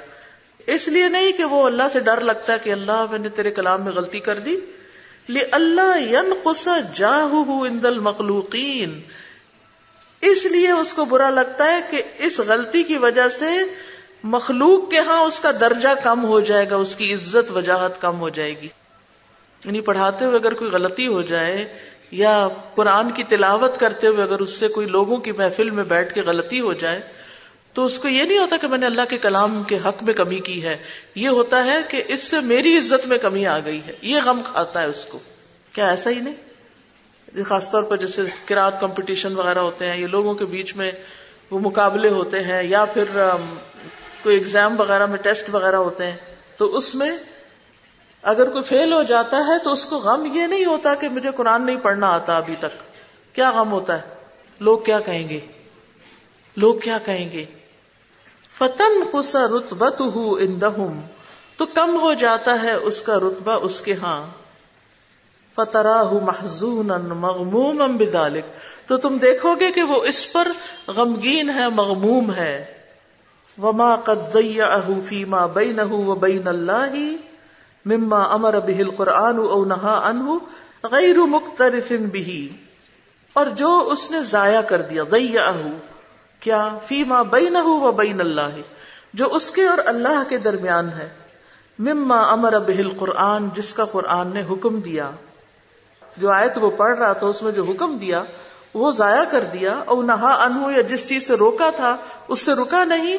اس 0.79 0.87
لیے 0.97 1.09
نہیں 1.17 1.31
کہ 1.41 1.49
وہ 1.55 1.63
اللہ 1.73 1.93
سے 1.97 2.05
ڈر 2.09 2.21
لگتا 2.33 2.53
ہے 2.53 2.57
کہ 2.69 2.77
اللہ 2.79 3.05
میں 3.15 3.19
نے 3.27 3.35
تیرے 3.41 3.51
کلام 3.61 3.83
میں 3.89 3.99
غلطی 4.01 4.19
کر 4.31 4.39
دی 4.49 4.57
لی 5.37 5.45
اللہ 5.61 5.97
ین 6.17 6.33
قسا 6.43 6.79
جا 7.03 7.15
ہُ 7.37 7.61
ان 7.71 7.83
مخلوقین 8.11 8.99
اس 10.29 10.45
لیے 10.51 10.69
اس 10.71 10.93
کو 10.93 11.05
برا 11.05 11.29
لگتا 11.29 11.65
ہے 11.73 11.79
کہ 11.89 12.01
اس 12.27 12.39
غلطی 12.47 12.83
کی 12.83 12.97
وجہ 13.01 13.27
سے 13.39 13.49
مخلوق 14.35 14.89
کے 14.91 14.99
ہاں 15.07 15.19
اس 15.23 15.39
کا 15.39 15.51
درجہ 15.59 15.89
کم 16.03 16.23
ہو 16.27 16.39
جائے 16.49 16.69
گا 16.69 16.75
اس 16.85 16.95
کی 16.95 17.13
عزت 17.13 17.51
وجاہت 17.55 17.99
کم 18.01 18.19
ہو 18.19 18.29
جائے 18.37 18.53
گی 18.61 18.67
یعنی 19.65 19.81
پڑھاتے 19.89 20.25
ہوئے 20.25 20.35
اگر 20.37 20.53
کوئی 20.61 20.71
غلطی 20.71 21.07
ہو 21.07 21.21
جائے 21.33 21.65
یا 22.21 22.33
قرآن 22.75 23.11
کی 23.15 23.23
تلاوت 23.29 23.79
کرتے 23.79 24.07
ہوئے 24.07 24.21
اگر 24.23 24.39
اس 24.39 24.53
سے 24.59 24.67
کوئی 24.75 24.87
لوگوں 24.87 25.17
کی 25.27 25.31
محفل 25.39 25.69
میں 25.79 25.83
بیٹھ 25.87 26.13
کے 26.13 26.21
غلطی 26.25 26.59
ہو 26.67 26.73
جائے 26.83 26.99
تو 27.73 27.85
اس 27.85 27.97
کو 27.99 28.07
یہ 28.07 28.23
نہیں 28.23 28.37
ہوتا 28.37 28.57
کہ 28.61 28.67
میں 28.67 28.77
نے 28.77 28.85
اللہ 28.85 29.09
کے 29.09 29.17
کلام 29.25 29.61
کے 29.67 29.77
حق 29.85 30.03
میں 30.03 30.13
کمی 30.19 30.39
کی 30.49 30.61
ہے 30.63 30.75
یہ 31.23 31.29
ہوتا 31.39 31.63
ہے 31.65 31.77
کہ 31.89 32.01
اس 32.13 32.23
سے 32.29 32.39
میری 32.53 32.77
عزت 32.77 33.07
میں 33.07 33.17
کمی 33.21 33.45
آ 33.55 33.59
گئی 33.65 33.79
ہے 33.87 33.93
یہ 34.11 34.21
غم 34.25 34.41
کھاتا 34.51 34.81
ہے 34.81 34.85
اس 34.95 35.05
کو 35.11 35.19
کیا 35.73 35.87
ایسا 35.89 36.09
ہی 36.09 36.19
نہیں 36.19 36.46
خاص 37.47 37.69
طور 37.71 37.83
پر 37.89 37.97
جیسے 37.97 38.21
کراط 38.45 38.79
کمپٹیشن 38.81 39.35
وغیرہ 39.37 39.59
ہوتے 39.67 39.87
ہیں 39.89 39.97
یا 39.97 40.07
لوگوں 40.11 40.33
کے 40.35 40.45
بیچ 40.55 40.75
میں 40.75 40.91
وہ 41.51 41.59
مقابلے 41.63 42.09
ہوتے 42.09 42.39
ہیں 42.43 42.61
یا 42.63 42.83
پھر 42.93 43.09
کوئی 44.23 44.37
ایگزام 44.37 44.79
وغیرہ 44.79 45.05
میں 45.13 45.17
ٹیسٹ 45.27 45.49
وغیرہ 45.53 45.75
ہوتے 45.87 46.05
ہیں 46.07 46.15
تو 46.57 46.65
اس 46.77 46.93
میں 47.01 47.11
اگر 48.31 48.49
کوئی 48.51 48.63
فیل 48.69 48.93
ہو 48.93 49.01
جاتا 49.09 49.37
ہے 49.47 49.57
تو 49.63 49.71
اس 49.73 49.85
کو 49.85 49.97
غم 50.05 50.25
یہ 50.33 50.47
نہیں 50.47 50.65
ہوتا 50.65 50.93
کہ 51.01 51.09
مجھے 51.17 51.31
قرآن 51.35 51.65
نہیں 51.65 51.77
پڑھنا 51.83 52.07
آتا 52.15 52.37
ابھی 52.37 52.55
تک 52.59 52.81
کیا 53.35 53.49
غم 53.55 53.71
ہوتا 53.71 53.95
ہے 53.99 54.65
لوگ 54.67 54.77
کیا 54.89 54.99
کہیں 55.05 55.27
گے 55.29 55.39
لوگ 56.63 56.79
کیا 56.83 56.97
کہیں 57.05 57.29
گے 57.31 57.45
فتن 58.57 58.99
کسا 59.13 59.45
رتبت 59.55 60.01
ہوں 60.15 61.01
تو 61.57 61.65
کم 61.73 61.95
ہو 62.01 62.13
جاتا 62.23 62.61
ہے 62.61 62.73
اس 62.89 63.01
کا 63.01 63.17
رتبہ 63.25 63.51
اس 63.69 63.79
کے 63.81 63.93
ہاں 64.01 64.19
قطرا 65.57 66.01
محضون 66.29 66.89
مغموم 67.25 67.85
بدالک 67.99 68.49
تو 68.89 68.97
تم 69.05 69.15
دیکھو 69.21 69.53
گے 69.61 69.69
کہ 69.77 69.83
وہ 69.91 70.01
اس 70.11 70.19
پر 70.33 70.51
غمگین 70.99 71.49
ہے 71.55 71.67
مغموم 71.79 72.31
ہے 72.39 72.51
وما 73.63 73.87
اہ 74.35 74.91
فیما 75.07 75.45
بین 75.57 75.75
نہ 75.83 76.17
بین 76.25 76.47
اللہی 76.53 77.07
مما 77.93 78.21
امر 78.37 78.53
اب 78.61 78.69
ہل 78.79 78.91
او 79.57 79.63
نہا 79.73 79.95
انہ 80.09 80.37
غیر 80.95 81.19
مختریفن 81.35 82.05
بھی 82.17 82.39
اور 83.41 83.53
جو 83.63 83.69
اس 83.93 84.09
نے 84.11 84.19
ضائع 84.33 84.61
کر 84.73 84.81
دیا 84.91 85.03
گئی 85.11 85.37
اہ 85.45 85.61
کیا 86.45 86.61
فیما 86.91 87.21
بئی 87.35 87.49
نہ 87.57 87.65
بین 88.01 88.19
اللہ 88.27 88.59
جو 89.21 89.33
اس 89.39 89.49
کے 89.57 89.67
اور 89.67 89.83
اللہ 89.93 90.23
کے 90.29 90.37
درمیان 90.49 90.89
ہے 90.97 91.07
مما 91.89 92.21
امر 92.35 92.53
اب 92.61 92.69
ہل 92.79 92.89
قرآن 92.99 93.49
جس 93.55 93.73
کا 93.79 93.85
قرآن 93.97 94.33
نے 94.39 94.43
حکم 94.51 94.79
دیا 94.89 95.09
جو 96.21 96.29
آیت 96.33 96.57
وہ 96.61 96.69
پڑھ 96.77 96.97
رہا 96.97 97.13
تھا 97.21 97.27
اس 97.33 97.41
میں 97.47 97.51
جو 97.57 97.63
حکم 97.71 97.97
دیا 98.03 98.23
وہ 98.83 98.91
ضائع 98.99 99.23
کر 99.31 99.43
دیا 99.51 99.73
اور 99.93 100.03
نہا 100.11 100.31
انہو 100.45 100.71
یا 100.71 100.81
جس 100.93 101.07
چیز 101.09 101.27
سے 101.27 101.35
روکا 101.41 101.69
تھا 101.75 101.95
اس 102.35 102.45
سے 102.47 102.53
رکا 102.61 102.83
نہیں 102.93 103.17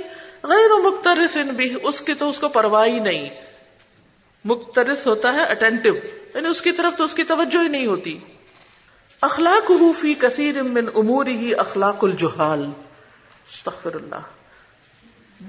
اس 0.57 0.73
مختلف 0.85 2.43
پرواہ 2.55 2.85
ہی 2.87 2.99
نہیں 3.07 3.29
مختلف 4.51 5.07
ہوتا 5.07 5.33
ہے 5.37 5.45
اٹینٹو 5.55 5.95
یعنی 6.35 6.49
اس 6.49 6.61
کی 6.67 6.73
طرف 6.81 6.97
تو 6.99 7.05
اس 7.11 7.15
کی 7.21 7.25
توجہ 7.31 7.63
ہی 7.65 7.69
نہیں 7.77 7.87
ہوتی 7.93 8.17
اخلاق 9.31 9.71
روفی 9.81 10.15
کثیر 10.27 10.61
امور 11.03 11.33
ہی 11.43 11.55
اخلاق 11.65 12.05
الجہال 12.11 12.69
استغفر 12.69 14.03
اللہ 14.05 14.29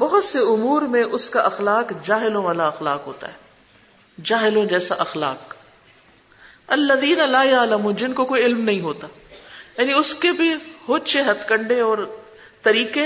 بہت 0.05 0.23
سے 0.31 0.39
امور 0.55 0.81
میں 0.95 1.03
اس 1.19 1.29
کا 1.35 1.45
اخلاق 1.53 1.93
جاہلوں 2.09 2.43
والا 2.49 2.67
اخلاق 2.73 3.07
ہوتا 3.11 3.27
ہے 3.27 4.27
جاہلوں 4.31 4.65
جیسا 4.73 4.95
اخلاق 5.07 5.58
الدین 6.75 7.19
اللہ 7.21 7.53
عالم 7.59 7.89
جن 8.01 8.13
کو 8.17 8.25
کوئی 8.31 8.43
علم 8.45 8.63
نہیں 8.69 8.81
ہوتا 8.81 9.07
یعنی 9.77 9.93
اس 10.01 10.13
کے 10.25 10.31
بھی 10.41 10.53
ہوچے 10.87 11.21
ہتھ 11.29 11.47
کنڈے 11.47 11.79
اور 11.87 12.03
طریقے 12.67 13.05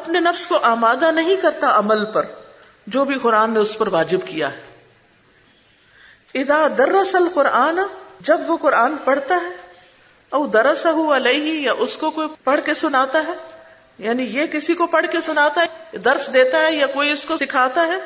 اپنے 0.00 0.20
نفس 0.26 0.44
کو 0.52 0.58
آمادہ 0.72 1.10
نہیں 1.20 1.36
کرتا 1.46 1.70
عمل 1.78 2.04
پر 2.12 2.26
جو 2.96 3.04
بھی 3.08 3.18
قرآن 3.24 3.52
نے 3.54 3.60
اس 3.68 3.76
پر 3.78 3.88
واجب 3.96 4.22
کیا 4.26 4.50
ہے 4.52 6.42
ادا 6.42 6.60
دراصل 6.78 7.26
قرآن 7.34 7.80
جب 8.30 8.48
وہ 8.50 8.56
قرآن 8.66 8.94
پڑھتا 9.04 9.36
ہے 9.48 9.56
او 10.38 10.46
دراصل 10.58 11.26
یا 11.46 11.72
اس 11.86 11.96
کو 12.04 12.10
کوئی 12.20 12.28
پڑھ 12.44 12.60
کے 12.70 12.74
سناتا 12.84 13.24
ہے 13.30 13.34
یعنی 14.06 14.24
یہ 14.36 14.46
کسی 14.52 14.74
کو 14.78 14.86
پڑھ 14.92 15.06
کے 15.10 15.20
سناتا 15.24 15.64
ہے 15.64 15.98
درس 16.04 16.28
دیتا 16.34 16.62
ہے 16.62 16.70
یا 16.76 16.86
کوئی 16.94 17.10
اس 17.10 17.24
کو 17.30 17.36
سکھاتا 17.42 17.84
ہے 17.90 17.98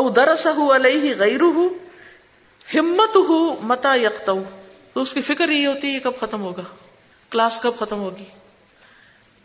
او 0.00 0.02
درس 0.18 0.46
ہو 0.58 0.66
علیہ 0.74 1.14
غیر 1.18 1.44
ہو 1.58 1.68
ہمت 2.74 3.16
ہو 3.28 3.38
متا 3.70 3.94
یکت 4.02 4.26
تو 4.26 5.02
اس 5.04 5.12
کی 5.18 5.22
فکر 5.30 5.48
یہ 5.56 5.66
ہوتی 5.66 5.92
ہے 5.94 6.00
کب 6.08 6.20
ختم 6.24 6.42
ہوگا 6.48 6.64
کلاس 7.34 7.60
کب 7.66 7.78
ختم 7.78 8.02
ہوگی 8.08 8.28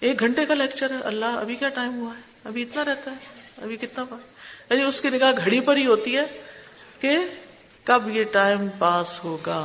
ایک 0.10 0.20
گھنٹے 0.28 0.46
کا 0.46 0.54
لیکچر 0.64 0.92
ہے 0.98 1.02
اللہ 1.14 1.40
ابھی 1.46 1.56
کیا 1.64 1.70
ٹائم 1.80 1.98
ہوا 2.02 2.12
ہے 2.18 2.48
ابھی 2.52 2.62
اتنا 2.70 2.84
رہتا 2.92 3.12
ہے 3.12 3.64
ابھی 3.66 3.78
کتنا 3.88 4.04
پڑا 4.10 4.74
یعنی 4.74 4.84
اس 4.92 5.02
کی 5.02 5.10
نگاہ 5.18 5.32
گھڑی 5.44 5.60
پر 5.70 5.78
ہی 5.82 5.86
ہوتی 5.86 6.18
ہے 6.18 6.26
کہ 7.04 7.16
کب 7.92 8.10
یہ 8.18 8.30
ٹائم 8.40 8.68
پاس 8.84 9.16
ہوگا 9.24 9.60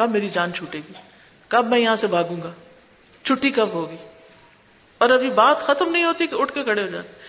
کب 0.00 0.10
میری 0.18 0.28
جان 0.40 0.52
چھوٹے 0.60 0.84
گی 0.88 0.96
کب 1.56 1.74
میں 1.74 1.78
یہاں 1.78 1.96
سے 2.02 2.06
بھاگوں 2.16 2.40
گا 2.44 2.52
چھٹی 3.24 3.50
کب 3.60 3.72
ہوگی 3.80 4.02
اور 5.02 5.10
ابھی 5.10 5.30
بات 5.40 5.66
ختم 5.66 5.90
نہیں 5.92 6.04
ہوتی 6.04 6.26
کہ 6.32 6.40
اٹھ 6.40 6.52
کے 6.54 6.62
کھڑے 6.64 6.80
ہو 6.82 6.86
جاتے 6.88 7.22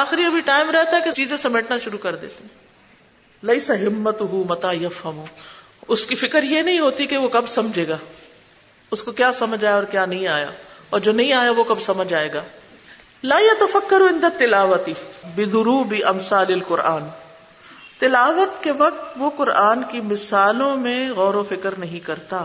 آخری 0.00 0.24
ابھی 0.24 0.40
ٹائم 0.44 0.70
رہتا 0.76 0.96
ہے 0.96 1.00
کہ 1.04 1.10
چیزیں 1.16 1.36
سمیٹنا 1.46 1.78
شروع 1.84 1.98
کر 2.02 2.16
دیتے 2.24 2.44
لئی 3.50 3.60
سا 3.60 3.74
ہمت 3.80 4.20
ہوں 4.32 4.44
متا 4.48 4.72
یف 4.80 5.04
ہم 5.06 5.22
اس 5.94 6.06
کی 6.06 6.14
فکر 6.16 6.42
یہ 6.50 6.62
نہیں 6.68 6.78
ہوتی 6.80 7.06
کہ 7.12 7.16
وہ 7.22 7.28
کب 7.38 7.48
سمجھے 7.54 7.86
گا 7.88 7.96
اس 8.96 9.02
کو 9.02 9.12
کیا 9.20 9.32
سمجھ 9.38 9.64
آیا 9.64 9.74
اور 9.74 9.84
کیا 9.94 10.04
نہیں 10.12 10.26
آیا 10.34 10.50
اور 10.96 11.00
جو 11.08 11.12
نہیں 11.20 11.32
آیا 11.32 11.50
وہ 11.56 11.64
کب 11.70 11.80
سمجھ 11.86 12.12
آئے 12.20 12.32
گا 12.32 12.42
لا 13.32 13.36
یا 13.46 13.52
تو 13.58 13.66
فکر 13.72 14.02
تلاوتی 14.38 14.92
بدرو 15.34 15.82
بھی 15.92 16.02
امسال 16.12 16.58
قرآن 16.68 17.02
تلاوت 17.98 18.62
کے 18.62 18.72
وقت 18.78 19.14
وہ 19.18 19.30
قرآن 19.36 19.82
کی 19.90 20.00
مثالوں 20.12 20.74
میں 20.86 20.96
غور 21.16 21.34
و 21.40 21.44
فکر 21.48 21.74
نہیں 21.84 22.04
کرتا 22.06 22.44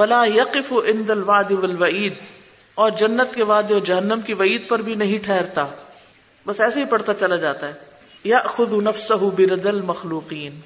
ولا 0.00 0.22
یقف 0.34 0.72
اند 0.92 1.10
الواد 1.10 1.50
اور 2.80 2.90
جنت 2.98 3.34
کے 3.34 3.44
بعد 3.44 3.62
جو 3.68 3.78
جہنم 3.86 4.20
کی 4.26 4.34
وعید 4.42 4.68
پر 4.68 4.82
بھی 4.82 4.94
نہیں 5.04 5.18
ٹھہرتا 5.24 5.66
بس 6.46 6.60
ایسے 6.66 6.80
ہی 6.80 6.84
پڑھتا 6.92 7.14
چلا 7.22 7.36
جاتا 7.42 7.68
ہے 7.68 8.28
یا 8.32 8.38
خود 8.54 8.72
المخلوقین 9.64 10.60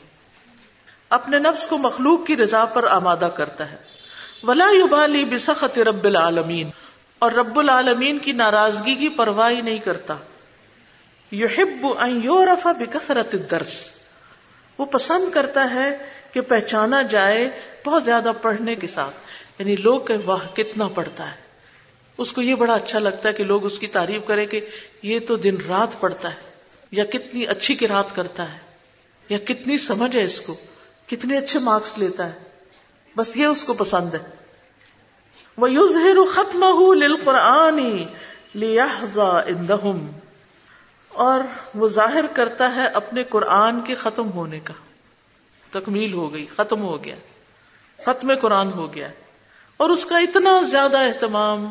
اپنے 1.16 1.38
نفس 1.38 1.66
کو 1.66 1.78
مخلوق 1.78 2.26
کی 2.26 2.36
رضا 2.36 2.64
پر 2.74 2.84
آمادہ 2.90 3.28
کرتا 3.36 3.70
ہے 3.70 3.76
ولا 4.46 4.66
بسخت 5.30 5.78
رب 5.88 6.04
العالمین 6.06 6.70
اور 7.24 7.32
رب 7.40 7.58
العالمین 7.58 8.18
کی 8.24 8.32
ناراضگی 8.40 8.94
کی 9.02 9.08
پرواہ 9.20 9.60
نہیں 9.60 9.78
کرتا 9.84 10.16
یو 11.40 11.46
ہب 11.56 11.86
یورف 12.24 12.66
بکثرت 12.80 13.34
درس 13.50 13.72
وہ 14.78 14.86
پسند 14.96 15.32
کرتا 15.34 15.68
ہے 15.74 15.90
کہ 16.32 16.40
پہچانا 16.52 17.02
جائے 17.14 17.48
بہت 17.86 18.04
زیادہ 18.04 18.32
پڑھنے 18.42 18.74
کے 18.82 18.86
ساتھ 18.94 19.36
یعنی 19.60 19.76
لوگ 19.88 20.00
کہ 20.10 20.14
واہ 20.26 20.46
کتنا 20.56 20.88
پڑھتا 20.94 21.30
ہے 21.30 21.44
اس 22.24 22.32
کو 22.32 22.42
یہ 22.42 22.54
بڑا 22.60 22.74
اچھا 22.74 22.98
لگتا 22.98 23.28
ہے 23.28 23.32
کہ 23.38 23.44
لوگ 23.44 23.64
اس 23.66 23.78
کی 23.78 23.86
تعریف 23.96 24.26
کرے 24.26 24.44
کہ 24.52 24.60
یہ 25.10 25.18
تو 25.28 25.36
دن 25.46 25.56
رات 25.68 25.98
پڑھتا 26.00 26.30
ہے 26.34 26.94
یا 26.98 27.04
کتنی 27.12 27.46
اچھی 27.54 27.74
کراط 27.82 28.14
کرتا 28.16 28.50
ہے 28.52 28.58
یا 29.28 29.38
کتنی 29.46 29.76
سمجھ 29.86 30.14
ہے 30.16 30.22
اس 30.24 30.40
کو 30.46 30.54
کتنے 31.06 31.36
اچھے 31.38 31.58
مارکس 31.68 31.96
لیتا 31.98 32.26
ہے 32.32 33.14
بس 33.16 33.36
یہ 33.36 33.46
اس 33.54 33.64
کو 33.64 33.74
پسند 33.78 34.14
ہے 34.14 34.22
وہ 35.64 35.70
یوز 35.70 35.94
ختم 36.34 36.64
اور 41.26 41.40
وہ 41.80 41.88
ظاہر 41.88 42.26
کرتا 42.36 42.74
ہے 42.74 42.86
اپنے 43.00 43.22
قرآن 43.34 43.80
کے 43.84 43.94
ختم 44.00 44.30
ہونے 44.30 44.58
کا 44.64 44.74
تکمیل 45.78 46.12
ہو 46.12 46.32
گئی 46.32 46.46
ختم 46.56 46.82
ہو 46.88 46.96
گیا 47.04 47.14
ختم 48.06 48.34
قرآن 48.40 48.72
ہو 48.80 48.92
گیا 48.94 49.08
اور 49.84 49.90
اس 49.94 50.04
کا 50.10 50.18
اتنا 50.28 50.60
زیادہ 50.72 50.98
اہتمام 51.06 51.64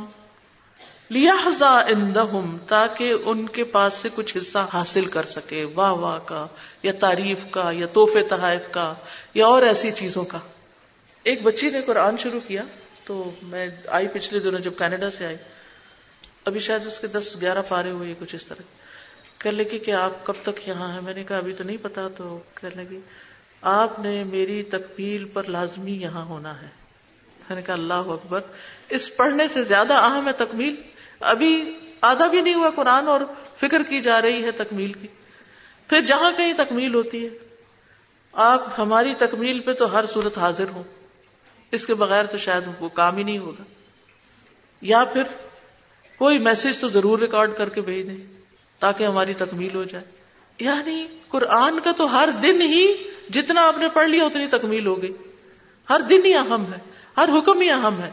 لیا 1.13 1.33
اندہم 1.77 2.35
ان 2.37 2.57
تاکہ 2.67 3.13
ان 3.31 3.45
کے 3.55 3.63
پاس 3.73 3.93
سے 4.01 4.09
کچھ 4.15 4.35
حصہ 4.37 4.65
حاصل 4.73 5.05
کر 5.15 5.25
سکے 5.31 5.65
واہ 5.73 5.91
واہ 6.03 6.17
کا 6.25 6.45
یا 6.83 6.91
تعریف 6.99 7.43
کا 7.51 7.69
یا 7.75 7.85
تحفے 7.93 8.23
تحائف 8.29 8.71
کا 8.73 8.93
یا 9.35 9.45
اور 9.45 9.61
ایسی 9.63 9.91
چیزوں 9.99 10.23
کا 10.31 10.39
ایک 11.31 11.43
بچی 11.43 11.69
نے 11.73 11.81
قرآن 11.85 12.17
شروع 12.23 12.39
کیا 12.47 12.63
تو 13.05 13.29
میں 13.51 13.67
آئی 13.99 14.07
پچھلے 14.13 14.39
دنوں 14.47 14.59
جب 14.67 14.77
کینیڈا 14.77 15.11
سے 15.17 15.25
آئی 15.25 15.35
ابھی 16.49 16.59
شاید 16.69 16.87
اس 16.87 16.99
کے 16.99 17.07
دس 17.17 17.35
گیارہ 17.41 17.61
پارے 17.67 17.91
ہوئے 17.91 18.13
کچھ 18.19 18.35
اس 18.35 18.45
طرح 18.45 18.73
کہ 19.83 19.91
آپ 19.99 20.23
کب 20.25 20.33
تک 20.43 20.67
یہاں 20.67 20.91
ہیں 20.93 21.01
میں 21.03 21.13
نے 21.13 21.23
کہا 21.27 21.37
ابھی 21.37 21.53
تو 21.57 21.63
نہیں 21.63 21.77
پتا 21.81 22.07
تو 22.17 22.37
لگی 22.63 22.99
آپ 23.71 23.99
نے 23.99 24.23
میری 24.29 24.61
تکمیل 24.69 25.25
پر 25.33 25.49
لازمی 25.55 25.97
یہاں 26.01 26.23
ہونا 26.25 26.53
ہے 26.61 26.67
میں 27.49 27.55
نے 27.55 27.61
کہا 27.65 27.73
اللہ 27.73 28.09
اکبر 28.17 28.39
اس 28.97 29.15
پڑھنے 29.17 29.47
سے 29.53 29.63
زیادہ 29.73 29.93
اہم 30.03 30.27
ہے 30.27 30.33
تکمیل 30.43 30.75
ابھی 31.19 31.51
آدھا 32.09 32.27
بھی 32.27 32.41
نہیں 32.41 32.53
ہوا 32.53 32.69
قرآن 32.75 33.07
اور 33.07 33.21
فکر 33.61 33.83
کی 33.89 34.01
جا 34.01 34.21
رہی 34.21 34.43
ہے 34.43 34.51
تکمیل 34.63 34.93
کی 34.93 35.07
پھر 35.89 36.01
جہاں 36.07 36.31
کہیں 36.37 36.53
تکمیل 36.57 36.95
ہوتی 36.95 37.23
ہے 37.25 37.29
آپ 38.43 38.63
ہماری 38.77 39.13
تکمیل 39.17 39.59
پہ 39.65 39.73
تو 39.79 39.93
ہر 39.93 40.05
صورت 40.13 40.37
حاضر 40.37 40.69
ہو 40.75 40.83
اس 41.77 41.85
کے 41.85 41.93
بغیر 42.01 42.25
تو 42.31 42.37
شاید 42.37 42.67
وہ 42.67 42.73
کو 42.79 42.87
کام 43.01 43.17
ہی 43.17 43.23
نہیں 43.23 43.37
ہوگا 43.39 43.63
یا 44.89 45.03
پھر 45.13 45.23
کوئی 46.17 46.37
میسج 46.39 46.77
تو 46.79 46.89
ضرور 46.89 47.19
ریکارڈ 47.19 47.51
کر 47.57 47.69
کے 47.69 47.81
بھیج 47.81 48.07
دیں 48.07 48.15
تاکہ 48.79 49.05
ہماری 49.07 49.33
تکمیل 49.37 49.75
ہو 49.75 49.83
جائے 49.91 50.03
یعنی 50.65 51.03
قرآن 51.29 51.79
کا 51.83 51.91
تو 51.97 52.05
ہر 52.15 52.29
دن 52.43 52.61
ہی 52.61 52.85
جتنا 53.33 53.65
آپ 53.67 53.77
نے 53.77 53.87
پڑھ 53.93 54.07
لیا 54.09 54.23
اتنی 54.25 54.47
تکمیل 54.51 54.85
ہو 54.87 55.01
گئی 55.01 55.13
ہر 55.89 56.01
دن 56.09 56.25
ہی 56.25 56.33
اہم 56.35 56.65
ہے 56.73 56.77
ہر 57.17 57.29
حکم 57.37 57.61
ہی 57.61 57.69
اہم 57.71 57.99
ہے 58.01 58.09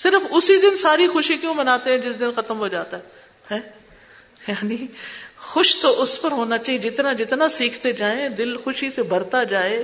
صرف 0.00 0.26
اسی 0.36 0.58
دن 0.60 0.76
ساری 0.76 1.06
خوشی 1.12 1.36
کیوں 1.40 1.54
مناتے 1.54 1.90
ہیں 1.90 1.98
جس 2.06 2.18
دن 2.20 2.30
ختم 2.36 2.58
ہو 2.58 2.68
جاتا 2.74 2.98
ہے 3.50 3.58
یعنی 4.46 4.76
خوش 5.52 5.76
تو 5.80 5.88
اس 6.02 6.20
پر 6.22 6.32
ہونا 6.32 6.56
چاہیے 6.58 6.78
جتنا 6.80 7.12
جتنا 7.20 7.48
سیکھتے 7.56 7.92
جائیں 8.00 8.28
دل 8.40 8.56
خوشی 8.64 8.88
سے 8.90 9.02
بھرتا 9.12 9.42
جائے 9.52 9.76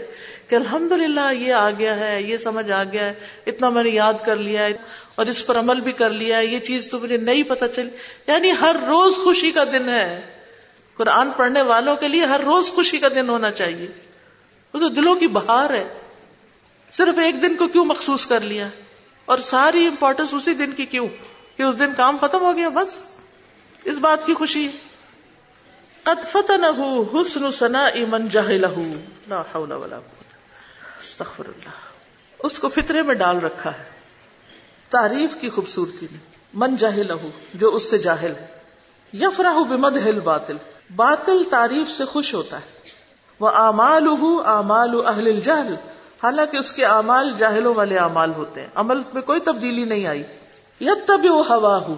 کہ 0.48 0.54
الحمد 0.54 0.92
للہ 1.00 1.32
یہ 1.38 1.52
آ 1.54 1.68
گیا 1.78 1.96
ہے 1.98 2.20
یہ 2.22 2.36
سمجھ 2.44 2.70
آ 2.70 2.82
گیا 2.92 3.06
ہے 3.06 3.12
اتنا 3.52 3.68
میں 3.76 3.82
نے 3.84 3.90
یاد 3.96 4.24
کر 4.26 4.36
لیا 4.48 4.64
ہے 4.64 4.72
اور 5.22 5.26
اس 5.32 5.46
پر 5.46 5.58
عمل 5.58 5.80
بھی 5.88 5.92
کر 6.00 6.10
لیا 6.22 6.38
ہے 6.38 6.46
یہ 6.46 6.58
چیز 6.70 6.88
تو 6.90 6.98
مجھے 7.04 7.16
نہیں 7.28 7.42
پتا 7.48 7.68
چلی 7.76 7.90
یعنی 8.32 8.52
ہر 8.60 8.76
روز 8.88 9.16
خوشی 9.24 9.50
کا 9.58 9.64
دن 9.72 9.88
ہے 9.88 10.08
قرآن 10.96 11.30
پڑھنے 11.36 11.62
والوں 11.72 11.96
کے 11.96 12.08
لیے 12.08 12.24
ہر 12.34 12.40
روز 12.44 12.70
خوشی 12.74 12.98
کا 12.98 13.08
دن 13.14 13.28
ہونا 13.28 13.50
چاہیے 13.62 13.86
وہ 14.72 14.80
تو 14.80 14.88
دلوں 15.00 15.14
کی 15.22 15.26
بہار 15.38 15.74
ہے 15.78 15.84
صرف 16.96 17.18
ایک 17.24 17.42
دن 17.42 17.56
کو 17.56 17.68
کیوں 17.76 17.84
مخصوص 17.84 18.26
کر 18.26 18.40
لیا 18.52 18.68
اور 19.32 19.38
ساری 19.46 19.86
امپورٹینس 19.86 20.28
اسی 20.36 20.52
دن 20.58 20.70
کی 20.76 20.84
کیوں 20.92 21.06
کہ 21.56 21.62
اس 21.62 21.78
دن 21.78 21.92
کام 21.96 22.16
ختم 22.20 22.42
ہو 22.44 22.52
گیا 22.56 22.68
بس 22.76 22.92
اس 23.92 23.98
بات 24.04 24.24
کی 24.26 24.34
خوشی 24.34 24.62
قد 26.06 26.24
حسن 26.34 26.60
لا 27.74 29.40
حول 29.52 29.72
ولا 29.72 29.98
قوت 29.98 30.30
استغفر 31.02 31.50
اللہ 31.52 31.84
اس 32.48 32.58
کو 32.64 32.68
فطرے 32.78 33.02
میں 33.10 33.14
ڈال 33.24 33.40
رکھا 33.44 33.70
ہے 33.80 34.88
تعریف 34.96 35.36
کی 35.40 35.50
خوبصورتی 35.58 36.06
نے 36.12 36.18
من 36.64 36.76
جاہل 36.84 37.12
جو 37.64 37.74
اس 37.78 37.90
سے 37.90 37.98
جاہل 38.08 38.36
ہے 38.40 39.20
یفرح 39.26 39.60
بمدح 39.74 40.06
الباطل 40.14 40.62
باطل 41.02 41.42
تعریف 41.56 41.90
سے 41.98 42.04
خوش 42.16 42.34
ہوتا 42.40 42.60
ہے 42.64 43.46
وہ 43.46 43.54
اعمال 43.66 44.08
اہل 45.12 45.32
الجہل 45.36 45.74
حالانکہ 46.22 46.56
اس 46.56 46.72
کے 46.76 46.84
اعمال 46.84 47.32
جاہلوں 47.38 47.74
والے 47.74 47.98
اعمال 48.04 48.32
ہوتے 48.36 48.60
ہیں 48.60 48.68
عمل 48.82 49.02
میں 49.14 49.22
کوئی 49.26 49.40
تبدیلی 49.50 49.84
نہیں 49.94 50.06
آئی 50.14 50.22
تب 51.06 51.24
ہوا 51.50 51.76
ہو 51.86 51.94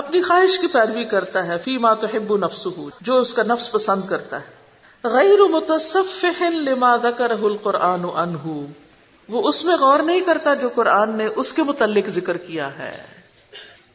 اپنی 0.00 0.20
خواہش 0.26 0.58
کی 0.58 0.66
پیروی 0.72 1.04
کرتا 1.14 1.40
ہے 1.46 1.56
فی 1.64 1.76
تحب 2.00 2.30
نفس 2.44 2.64
ہو 2.76 2.88
جو 3.08 3.18
اس 3.24 3.32
کا 3.38 3.42
نفس 3.48 3.70
پسند 3.72 4.06
کرتا 4.08 4.38
ہے 4.44 5.08
غیر 5.14 5.42
فہر 6.20 6.56
لما 6.68 6.94
دکرہ 7.02 7.36
قرآن 7.64 8.04
عنہ 8.22 8.54
وہ 9.34 9.42
اس 9.48 9.62
میں 9.64 9.76
غور 9.82 10.04
نہیں 10.10 10.20
کرتا 10.28 10.54
جو 10.62 10.68
قرآن 10.74 11.16
نے 11.18 11.26
اس 11.42 11.52
کے 11.58 11.62
متعلق 11.72 12.08
ذکر 12.18 12.36
کیا 12.46 12.68
ہے 12.78 12.92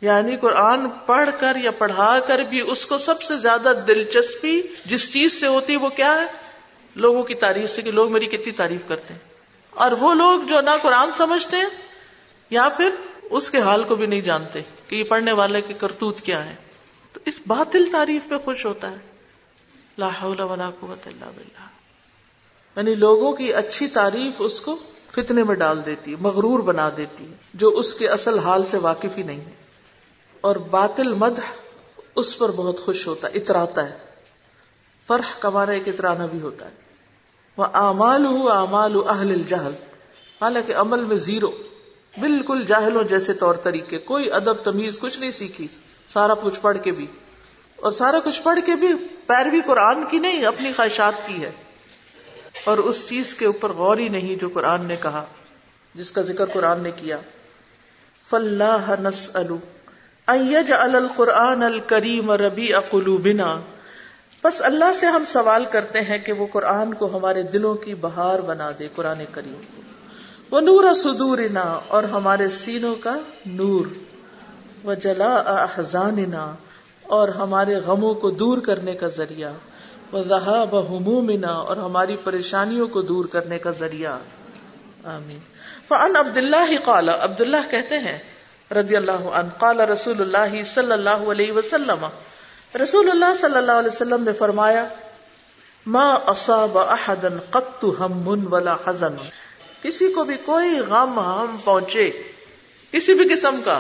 یعنی 0.10 0.36
قرآن 0.46 0.88
پڑھ 1.06 1.30
کر 1.40 1.58
یا 1.66 1.72
پڑھا 1.82 2.12
کر 2.28 2.44
بھی 2.50 2.62
اس 2.76 2.86
کو 2.94 2.98
سب 3.06 3.22
سے 3.30 3.38
زیادہ 3.48 3.74
دلچسپی 3.88 4.56
جس 4.94 5.12
چیز 5.14 5.40
سے 5.40 5.48
ہوتی 5.58 5.74
ہے 5.78 5.86
وہ 5.86 5.90
کیا 6.02 6.14
ہے 6.22 6.26
لوگوں 6.96 7.24
کی 7.24 7.34
تعریف 7.44 7.70
سے 7.70 7.82
کہ 7.82 7.92
لوگ 7.92 8.12
میری 8.12 8.28
کتنی 8.38 8.52
تعریف 8.62 8.82
کرتے 8.88 9.14
ہیں 9.14 9.20
اور 9.86 9.92
وہ 10.00 10.14
لوگ 10.14 10.44
جو 10.50 10.62
نہ 10.62 10.70
قرآن 10.82 11.12
سمجھتے 11.18 11.56
ہیں 11.58 11.70
یا 12.50 12.68
پھر 12.78 12.90
اس 13.40 13.50
کے 13.52 13.60
حال 13.62 13.84
کو 13.88 13.96
بھی 13.96 14.06
نہیں 14.08 14.22
جانتے 14.26 14.62
کہ 14.88 14.96
یہ 14.96 15.04
پڑھنے 15.08 15.32
والے 15.40 15.62
کے 15.68 15.74
کرتوت 15.78 16.22
کیا 16.30 16.44
ہے 16.46 16.56
تو 17.14 17.20
اس 17.32 17.40
باطل 17.48 17.86
تعریف 17.92 18.30
پہ 18.30 18.38
خوش 18.46 18.66
ہوتا 18.66 18.92
ہے 18.92 18.98
لا 19.98 20.10
حول 20.22 20.40
ولا 20.50 20.70
قوت 20.80 21.08
باللہ 21.20 21.66
یعنی 22.76 22.94
لوگوں 22.96 23.32
کی 23.36 23.54
اچھی 23.64 23.88
تعریف 23.94 24.42
اس 24.46 24.60
کو 24.62 24.76
فتنے 25.16 25.44
میں 25.50 25.56
ڈال 25.56 25.86
دیتی 25.86 26.12
ہے 26.12 26.16
مغرور 26.22 26.60
بنا 26.72 26.90
دیتی 26.98 27.24
ہے 27.30 27.34
جو 27.62 27.68
اس 27.82 27.94
کے 28.00 28.08
اصل 28.16 28.40
حال 28.48 28.64
سے 28.72 28.78
واقف 28.82 29.18
ہی 29.18 29.24
نہیں 29.24 29.40
ہے 29.46 29.54
اور 30.48 30.56
باطل 30.76 31.14
مدح 31.24 31.52
اس 32.22 32.38
پر 32.38 32.52
بہت 32.56 32.80
خوش 32.86 33.08
ہوتا 33.08 33.28
ہے 33.28 33.38
اتراتا 33.40 33.88
ہے 33.90 33.96
فرح 35.08 35.30
کا 35.40 35.50
کبانا 35.50 35.72
ایک 35.80 35.88
اطرانہ 35.90 36.24
بھی 36.32 36.40
ہوتا 36.46 36.66
ہے 36.70 36.88
وہ 37.58 38.56
اہل 38.56 39.32
الجہل 39.36 39.78
حالانکہ 40.42 40.76
عمل 40.86 41.04
میں 41.12 41.16
زیرو 41.28 41.52
بالکل 42.24 42.64
جاہلوں 42.72 43.04
جیسے 43.14 43.34
طور 43.44 43.56
طریقے 43.68 43.98
کوئی 44.10 44.32
ادب 44.40 44.62
تمیز 44.66 45.00
کچھ 45.00 45.20
نہیں 45.20 45.32
سیکھی 45.38 45.68
سارا 46.16 46.34
کچھ 46.42 46.60
پڑھ 46.66 46.78
کے 46.84 46.92
بھی 47.00 47.06
اور 47.88 47.92
سارا 48.02 48.20
کچھ 48.26 48.42
پڑھ 48.44 48.60
کے 48.66 48.76
بھی 48.84 48.88
پیروی 49.32 49.62
قرآن 49.72 50.04
کی 50.12 50.20
نہیں 50.26 50.46
اپنی 50.52 50.72
خواہشات 50.76 51.26
کی 51.26 51.42
ہے 51.44 51.52
اور 52.72 52.78
اس 52.92 53.02
چیز 53.10 53.34
کے 53.42 53.46
اوپر 53.50 53.74
غور 53.82 53.98
ہی 54.04 54.08
نہیں 54.18 54.40
جو 54.44 54.50
قرآن 54.54 54.86
نے 54.92 54.96
کہا 55.08 55.24
جس 56.02 56.12
کا 56.18 56.22
ذکر 56.30 56.52
قرآن 56.54 56.82
نے 56.90 56.92
کیا 57.02 57.18
فلاح 58.30 58.90
نس 59.08 59.24
القرآن 60.86 61.64
الکریم 61.72 62.32
ربی 62.46 62.74
اقلوبنا 62.82 63.52
بنا 63.54 63.54
بس 64.48 64.58
اللہ 64.68 64.92
سے 64.98 65.08
ہم 65.14 65.24
سوال 65.30 65.64
کرتے 65.72 66.02
ہیں 66.10 66.18
کہ 66.26 66.34
وہ 66.42 66.46
قرآن 66.52 66.94
کو 67.00 67.08
ہمارے 67.16 67.42
دلوں 67.54 67.76
کی 67.86 67.94
بہار 68.04 68.40
بنا 68.50 68.68
دے 68.80 68.88
قرآن 69.00 69.24
کریم 69.32 69.64
کو 69.72 69.86
وہ 70.56 70.62
نور 70.68 70.84
سدور 71.00 71.40
اور 71.98 72.04
ہمارے 72.12 72.48
سینوں 72.58 72.94
کا 73.04 73.16
نور 73.62 73.90
وہ 74.90 74.94
جلا 75.06 75.64
اور 77.18 77.34
ہمارے 77.42 77.76
غموں 77.90 78.14
کو 78.22 78.30
دور 78.44 78.58
کرنے 78.70 78.94
کا 79.02 79.08
ذریعہ 79.18 79.52
وہ 80.12 80.24
رہا 80.30 80.56
انا 81.00 81.54
اور 81.74 81.84
ہماری 81.88 82.16
پریشانیوں 82.30 82.88
کو 82.96 83.02
دور 83.12 83.26
کرنے 83.36 83.58
کا 83.68 83.72
ذریعہ 83.82 84.16
آمین 85.18 85.44
عبد 86.22 86.38
اللہ 86.46 86.74
قال 86.88 87.10
عبد 87.18 87.42
اللہ 87.48 87.70
کہتے 87.76 88.00
ہیں 88.08 88.18
رضی 88.82 88.96
اللہ 89.04 89.30
قال 89.66 89.80
رسول 89.94 90.22
اللہ 90.28 90.60
صلی 90.78 90.92
اللہ 91.02 91.30
علیہ 91.36 91.58
وسلم 91.62 92.06
رسول 92.82 93.10
اللہ 93.12 93.34
صلی 93.40 93.58
اللہ 93.58 93.72
علیہ 93.80 93.92
وسلم 93.94 94.24
نے 94.24 94.32
فرمایا 94.38 94.86
ما 95.96 96.06
اصاب 96.32 96.78
احدا 96.78 97.30
قط 97.52 97.86
هم 98.00 98.34
ولا 98.54 98.76
حزن 98.88 99.16
کسی 99.84 100.12
کو 100.16 100.24
بھی 100.32 100.36
کوئی 100.46 100.78
غم 100.90 101.20
ہم 101.20 101.56
پہنچے 101.64 102.10
کسی 102.92 103.14
بھی 103.22 103.28
قسم 103.30 103.60
کا 103.66 103.80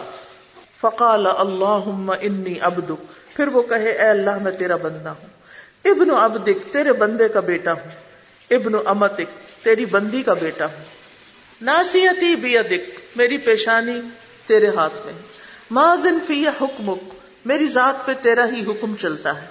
فقال 0.81 1.27
انی 1.33 2.57
پھر 3.35 3.47
وہ 3.55 3.61
کہے 3.71 3.89
اے 3.91 4.07
اللہ 4.09 4.37
میں 4.43 4.51
تیرا 4.61 4.75
بندہ 4.83 5.09
ہوں 5.21 5.91
ابن 5.91 6.11
عبدک 6.21 6.71
تیرے 6.73 6.93
بندے 7.03 7.27
کا 7.35 7.39
بیٹا 7.49 7.73
ہوں 7.81 8.55
ابن 8.55 8.75
امتک 8.93 9.35
تیری 9.63 9.85
بندی 9.95 10.21
کا 10.29 10.33
بیٹا 10.45 10.65
ہوں 10.75 11.63
ناسیتی 11.69 12.35
بیدک 12.45 12.89
میری 13.17 13.37
پیشانی 13.49 13.99
تیرے 14.47 14.69
ہاتھ 14.75 14.99
میں 15.05 16.11
فی 16.27 16.43
حکمک 16.61 17.13
میری 17.51 17.65
ذات 17.73 18.05
پہ 18.05 18.13
تیرا 18.21 18.45
ہی 18.53 18.61
حکم 18.67 18.95
چلتا 19.01 19.33
ہے 19.41 19.45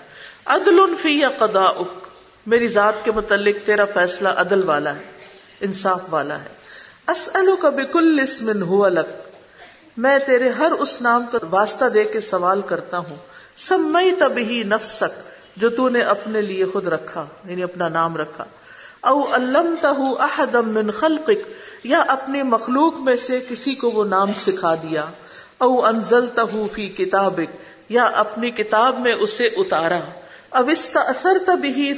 عدل 0.54 0.80
فی 1.02 1.12
یا 1.18 1.28
قدا 1.42 1.66
میری 2.52 2.66
ذات 2.78 3.04
کے 3.04 3.12
متعلق 3.18 3.60
تیرا 3.66 3.84
فیصلہ 3.94 4.32
عدل 4.42 4.62
والا 4.70 4.94
ہے 4.96 5.68
انصاف 5.68 6.02
والا 6.14 6.36
ہے 6.42 7.14
کا 7.62 7.70
میں 10.04 10.14
تیرے 10.26 10.48
ہر 10.58 10.72
اس 10.86 10.92
نام 11.06 11.24
واسطہ 11.50 11.88
دے 11.94 12.04
کے 12.12 12.20
سوال 12.28 12.62
کرتا 12.72 12.98
ہوں 13.08 13.22
سب 13.66 13.98
تب 14.22 14.38
ہی 14.48 14.62
نفسک 14.72 15.14
جو 15.64 15.70
تون 15.78 15.92
نے 15.98 16.00
اپنے 16.16 16.40
لیے 16.48 16.64
خود 16.72 16.88
رکھا 16.96 17.24
یعنی 17.50 17.62
اپنا 17.68 17.88
نام 17.98 18.16
رکھا 18.22 18.44
او 19.12 19.22
الم 19.38 19.74
تہ 19.86 20.00
احدم 20.28 20.68
من 20.80 20.90
خلق 21.00 21.30
یا 21.94 22.02
اپنے 22.16 22.42
مخلوق 22.56 23.00
میں 23.08 23.16
سے 23.26 23.40
کسی 23.48 23.74
کو 23.84 23.90
وہ 23.98 24.04
نام 24.12 24.32
سکھا 24.42 24.74
دیا 24.84 25.06
او 25.68 25.70
انزل 25.92 26.26
تہ 26.40 26.58
فی 26.74 26.88
کتابک 27.00 27.56
یا 27.94 28.04
اپنی 28.22 28.50
کتاب 28.60 28.98
میں 29.00 29.12
اسے 29.26 29.48
اتارا 29.62 29.98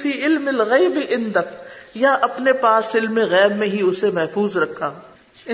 فی 0.03 0.11
علم 0.27 0.49
اندک 0.57 1.55
یا 2.03 2.13
اپنے 2.29 2.53
پاس 2.65 2.95
علم 2.97 3.19
غیب 3.31 3.57
میں 3.59 3.69
ہی 3.77 3.81
اسے 3.89 4.11
محفوظ 4.19 4.57
رکھا 4.65 4.91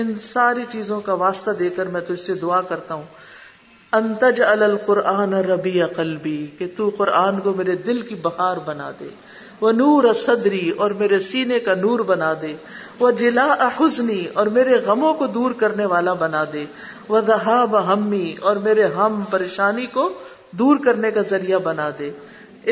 ان 0.01 0.13
ساری 0.21 0.63
چیزوں 0.71 0.99
کا 1.07 1.13
واسطہ 1.23 1.51
دے 1.59 1.69
کر 1.75 1.87
میں 1.95 2.01
تجھ 2.07 2.19
سے 2.25 2.33
دعا 2.41 2.61
کرتا 2.73 2.93
ہوں 2.93 3.93
انتج 3.99 4.41
القرآن 4.47 5.33
ربی 5.49 5.81
اقلبی 5.81 6.67
تو 6.77 6.89
قرآن 6.97 7.39
کو 7.43 7.53
میرے 7.61 7.75
دل 7.89 8.01
کی 8.09 8.15
بہار 8.27 8.57
بنا 8.65 8.89
دے 8.99 9.07
وہ 9.59 9.71
نور 9.71 10.11
صدری 10.21 10.69
اور 10.85 10.91
میرے 11.01 11.19
سینے 11.25 11.59
کا 11.67 11.73
نور 11.81 11.99
بنا 12.07 12.33
دے 12.41 12.51
وہ 12.99 13.11
جلا 13.21 13.45
حزنی 13.79 14.19
اور 14.41 14.47
میرے 14.57 14.77
غموں 14.85 15.13
کو 15.21 15.27
دور 15.37 15.51
کرنے 15.61 15.85
والا 15.93 16.13
بنا 16.23 16.43
دے 16.53 16.65
وہ 17.15 17.21
بہمی 17.71 18.35
اور 18.49 18.55
میرے 18.65 18.85
ہم 18.97 19.21
پریشانی 19.31 19.85
کو 19.93 20.09
دور 20.61 20.79
کرنے 20.85 21.11
کا 21.17 21.21
ذریعہ 21.29 21.57
بنا 21.63 21.89
دے 21.99 22.11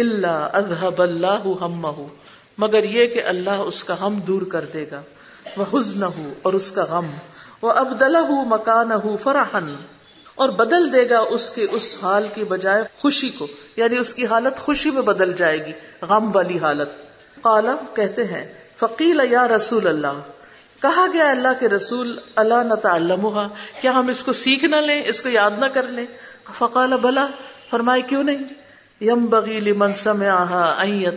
اللہ 0.02 0.58
ارحب 0.62 1.02
اللہ 1.02 1.48
ہم 1.62 1.82
مگر 2.64 2.84
یہ 2.96 3.08
کہ 3.16 3.24
اللہ 3.32 3.64
اس 3.72 3.84
کا 3.90 4.00
ہم 4.06 4.20
دور 4.28 4.42
کر 4.54 4.66
دے 4.74 4.86
گا 4.92 5.02
وہ 5.62 5.66
حز 5.74 5.96
نہ 6.04 6.10
اور 6.50 6.54
اس 6.60 6.72
کا 6.78 6.86
غم 6.90 7.10
وہ 7.62 7.72
اب 7.82 7.94
دلا 8.00 8.20
ہوں 8.30 8.46
مکان 8.54 8.92
ہو 9.04 9.16
فراہن 9.24 9.70
اور 10.44 10.50
بدل 10.60 10.92
دے 10.94 11.02
گا 11.10 11.18
اس 11.38 11.50
کے 11.56 11.66
اس 11.78 11.88
حال 12.04 12.28
کی 12.36 12.44
بجائے 12.52 12.84
خوشی 13.02 13.30
کو 13.40 13.48
یعنی 13.78 13.98
اس 14.04 14.14
کی 14.20 14.26
حالت 14.34 14.60
خوشی 14.68 14.92
میں 14.96 15.02
بدل 15.10 15.34
جائے 15.42 15.60
گی 15.66 15.72
غم 16.14 16.30
والی 16.36 16.58
حالت 16.68 16.96
کالا 17.44 17.76
کہتے 18.00 18.24
ہیں 18.32 18.44
فقیل 18.82 19.22
یا 19.32 19.48
رسول 19.56 19.88
اللہ 19.94 20.24
کہا 20.86 21.06
گیا 21.14 21.30
اللہ 21.32 21.60
کے 21.60 21.70
رسول 21.74 22.16
اللہ 22.44 22.64
نہ 22.70 22.76
تعلم 22.86 23.28
کیا 23.82 23.92
ہم 24.00 24.08
اس 24.14 24.24
کو 24.30 24.34
سیکھ 24.40 24.66
نہ 24.74 24.82
لیں 24.90 25.02
اس 25.14 25.22
کو 25.28 25.36
یاد 25.38 25.62
نہ 25.66 25.70
کر 25.78 25.88
لیں 26.00 26.06
فقال 26.60 26.98
بلا 27.06 27.28
فرمائے 27.74 28.02
کیوں 28.10 28.24
نہیں 28.24 28.46
یم 29.10 29.26
بغیلی 29.34 29.72
منسم 29.84 30.22
آئی 30.24 31.08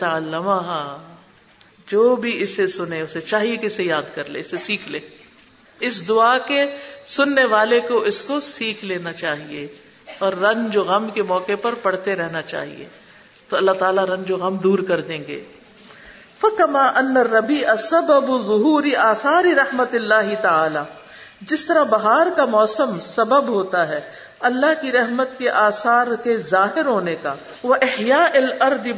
جو 1.92 2.04
بھی 2.22 2.32
اسے 2.44 2.66
سنے 2.74 3.00
اسے 3.00 3.20
چاہیے 3.30 3.56
کہ 3.64 3.66
اسے 3.72 3.84
یاد 3.88 4.08
کر 4.14 4.28
لے 4.36 4.40
اسے 4.44 4.58
سیکھ 4.68 4.88
لے 4.94 5.00
اس 5.88 5.98
دعا 6.08 6.30
کے 6.46 6.62
سننے 7.16 7.44
والے 7.56 7.80
کو 7.88 7.98
اس 8.12 8.22
کو 8.30 8.38
سیکھ 8.48 8.84
لینا 8.92 9.12
چاہیے 9.20 9.66
اور 10.24 10.38
رنج 10.46 10.76
و 10.76 10.84
غم 10.92 11.08
کے 11.18 11.22
موقع 11.34 11.58
پر 11.66 11.74
پڑھتے 11.82 12.16
رہنا 12.22 12.42
چاہیے 12.56 12.88
تو 13.50 13.56
اللہ 13.62 13.76
تعالیٰ 13.84 14.04
رنج 14.14 14.32
و 14.32 14.42
غم 14.44 14.56
دور 14.66 14.84
کر 14.92 15.00
دیں 15.12 15.20
گے 15.28 15.38
فکما 16.40 16.86
ان 17.04 17.16
ربی 17.34 17.60
اسب 17.78 18.10
ابو 18.20 18.38
ظہوری 18.50 18.94
آثاری 19.10 19.54
رحمت 19.64 19.94
اللہ 20.00 20.34
تعالی 20.48 20.86
جس 21.52 21.64
طرح 21.68 21.82
بہار 21.96 22.32
کا 22.36 22.44
موسم 22.58 22.98
سبب 23.14 23.54
ہوتا 23.56 23.86
ہے 23.88 24.00
اللہ 24.48 24.72
کی 24.80 24.90
رحمت 24.92 25.38
کے 25.38 25.50
آثار 25.60 26.06
کے 26.22 26.36
ظاہر 26.48 26.86
ہونے 26.92 27.14
کا 27.22 27.34
وہ 27.68 27.74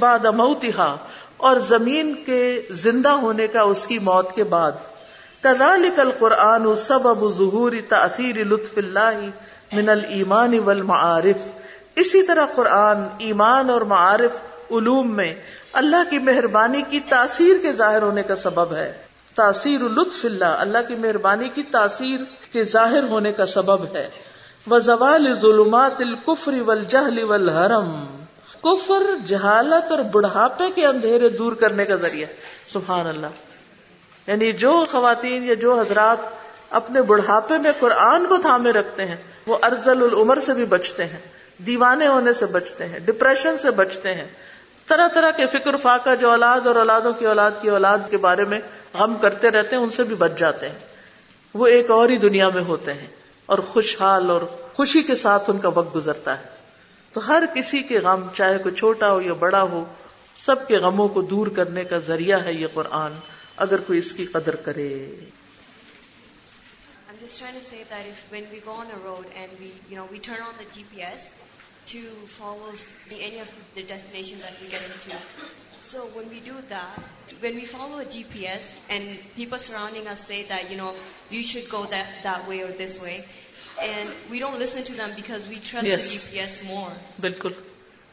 بعد 0.01 0.25
موتها 0.41 1.19
اور 1.51 1.59
زمین 1.67 2.13
کے 2.27 2.39
زندہ 2.85 3.11
ہونے 3.25 3.47
کا 3.57 3.63
اس 3.73 3.87
کی 3.87 3.99
موت 4.09 4.35
کے 4.35 4.45
بعد 4.55 4.81
كذلك 5.43 5.99
نکل 5.99 6.11
قرآن 6.19 6.67
ظہور 7.39 7.73
تاثیر 7.89 8.43
لطف 8.55 8.79
اللہ 8.85 9.21
من 9.79 9.89
المانی 9.97 10.59
والمعارف 10.71 11.47
اسی 12.05 12.23
طرح 12.27 12.47
قرآن 12.55 13.05
ایمان 13.29 13.71
اور 13.71 13.81
معارف 13.95 14.43
علوم 14.81 15.15
میں 15.17 15.33
اللہ 15.81 16.11
کی 16.11 16.19
مہربانی 16.31 16.83
کی 16.91 17.01
تاثیر 17.09 17.63
کے 17.63 17.73
ظاہر 17.83 18.03
ہونے 18.03 18.23
کا 18.31 18.37
سبب 18.47 18.75
ہے 18.75 18.93
تاثیر 19.35 19.81
لطف 19.97 20.25
اللہ 20.25 20.63
اللہ 20.67 20.87
کی 20.89 20.95
مہربانی 21.07 21.49
کی 21.55 21.63
تاثیر 21.77 22.25
کے 22.53 22.65
ظاہر 22.75 23.03
ہونے 23.11 23.33
کا 23.41 23.47
سبب 23.55 23.85
ہے 23.95 24.09
ظلمات 24.69 26.01
وہلی 26.27 27.23
و 27.23 27.35
حرم 27.59 27.93
کفر 28.63 29.03
جہالت 29.27 29.91
اور 29.93 29.99
بڑھاپے 30.13 30.71
کے 30.75 30.87
اندھیرے 30.87 31.29
دور 31.37 31.53
کرنے 31.61 31.85
کا 31.91 31.97
ذریعہ 32.07 32.27
سبحان 32.73 33.07
اللہ 33.07 33.45
یعنی 34.27 34.51
جو 34.63 34.73
خواتین 34.91 35.45
یا 35.49 35.55
جو 35.67 35.79
حضرات 35.81 36.27
اپنے 36.81 37.03
بڑھاپے 37.11 37.59
میں 37.67 37.73
قرآن 37.79 38.27
کو 38.29 38.37
تھامے 38.47 38.71
رکھتے 38.79 39.05
ہیں 39.13 39.17
وہ 39.47 39.57
ارزل 39.69 40.03
العمر 40.05 40.39
سے 40.47 40.53
بھی 40.55 40.65
بچتے 40.73 41.05
ہیں 41.13 41.19
دیوانے 41.67 42.07
ہونے 42.07 42.33
سے 42.41 42.47
بچتے 42.57 42.87
ہیں 42.89 42.99
ڈپریشن 43.05 43.57
سے 43.59 43.71
بچتے 43.79 44.15
ہیں 44.15 44.27
طرح 44.89 45.09
طرح 45.15 45.31
کے 45.37 45.47
فکر 45.53 45.77
فاقہ 45.83 46.15
جو 46.21 46.31
اولاد 46.31 46.67
اور 46.67 46.77
اولادوں 46.83 47.13
کی 47.19 47.27
اولاد 47.27 47.61
کی 47.63 47.69
اولاد 47.77 48.09
کے 48.11 48.17
بارے 48.27 48.45
میں 48.53 48.59
غم 48.99 49.15
کرتے 49.25 49.51
رہتے 49.57 49.77
ہیں 49.77 49.83
ان 49.83 49.91
سے 49.97 50.03
بھی 50.11 50.15
بچ 50.25 50.39
جاتے 50.39 50.69
ہیں 50.69 51.57
وہ 51.63 51.67
ایک 51.77 51.91
اور 51.91 52.09
ہی 52.09 52.17
دنیا 52.27 52.49
میں 52.55 52.63
ہوتے 52.71 52.93
ہیں 53.01 53.07
اور 53.53 53.59
خوشحال 53.75 54.31
اور 54.31 54.43
خوشی 54.77 55.03
کے 55.11 55.15
ساتھ 55.19 55.49
ان 55.51 55.59
کا 55.59 55.69
وقت 55.75 55.95
گزرتا 55.95 56.37
ہے 56.39 57.13
تو 57.13 57.21
ہر 57.27 57.43
کسی 57.55 57.81
کے 57.91 57.99
غم 58.07 58.27
چاہے 58.41 58.59
کوئی 58.65 58.75
چھوٹا 58.81 59.11
ہو 59.13 59.21
یا 59.27 59.33
بڑا 59.45 59.63
ہو 59.71 59.79
سب 60.43 60.67
کے 60.69 60.79
غموں 60.87 61.07
کو 61.15 61.23
دور 61.31 61.47
کرنے 61.61 61.85
کا 61.93 61.99
ذریعہ 62.09 62.43
ہے 62.45 62.53
یہ 62.53 62.75
قرآن 62.75 63.13
اگر 63.67 63.81
کوئی 63.87 63.99
اس 64.05 64.13
کی 64.21 64.27
قدر 64.37 64.57
کرے 64.69 64.93
So 75.89 76.01
when 76.15 76.25
we 76.31 76.39
do 76.47 76.55
that, 76.71 77.13
when 77.43 77.55
we 77.59 77.67
follow 77.73 78.01
a 78.01 78.07
GPS 78.15 78.67
and 78.95 79.05
people 79.37 79.61
surrounding 79.67 80.09
us 80.15 80.25
say 80.33 80.41
that, 80.49 80.73
you 80.73 80.77
know, 80.81 80.89
you 81.37 81.43
should 81.53 81.71
go 81.75 81.83
that, 81.95 82.11
that 82.25 82.49
way 82.53 82.59
or 82.65 82.73
this 82.81 82.97
way, 83.05 83.15
and 83.83 84.09
we 84.31 84.39
don't 84.39 84.59
listen 84.59 84.85
to 84.85 84.95
them 84.95 85.11
because 85.17 85.47
we 85.49 85.57
trust 85.57 85.87
the 85.87 85.97
GPS 85.97 86.67
more. 86.67 86.93
Bilkul. 87.21 87.55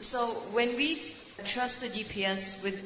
So 0.00 0.26
when 0.56 0.76
we 0.76 1.02
trust 1.44 1.80
the 1.80 1.88
GPS 1.88 2.62
with 2.62 2.76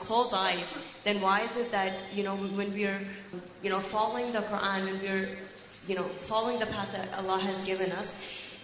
closed 0.00 0.34
eyes, 0.34 0.74
then 1.04 1.20
why 1.20 1.40
is 1.42 1.56
it 1.56 1.72
that 1.72 1.92
when 2.14 2.72
we 2.74 2.86
are 2.86 3.80
following 3.80 4.32
the 4.32 4.40
Quran, 4.40 4.84
when 4.84 5.00
we 5.02 5.96
are 5.96 6.02
following 6.20 6.58
the 6.58 6.66
path 6.66 6.92
that 6.92 7.08
Allah 7.14 7.38
has 7.38 7.60
given 7.62 7.92
us, 7.92 8.14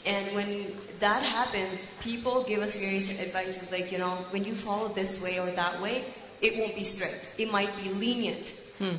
and 0.07 0.35
when 0.35 0.75
that 1.01 1.23
happens, 1.23 1.81
people 2.01 2.45
give 2.45 2.61
us 2.61 2.77
various 2.79 3.09
advices 3.21 3.71
like 3.73 3.91
when 4.33 4.45
you 4.45 4.55
follow 4.55 4.89
this 4.89 5.23
way 5.23 5.41
or 5.41 5.47
that 5.47 5.81
way, 5.81 6.05
it 6.41 6.59
won't 6.59 6.75
be 6.75 6.85
strict. 6.85 7.25
It 7.39 7.51
might 7.51 7.75
be 7.77 7.89
lenient. 7.91 8.53
Hmm. 8.79 8.97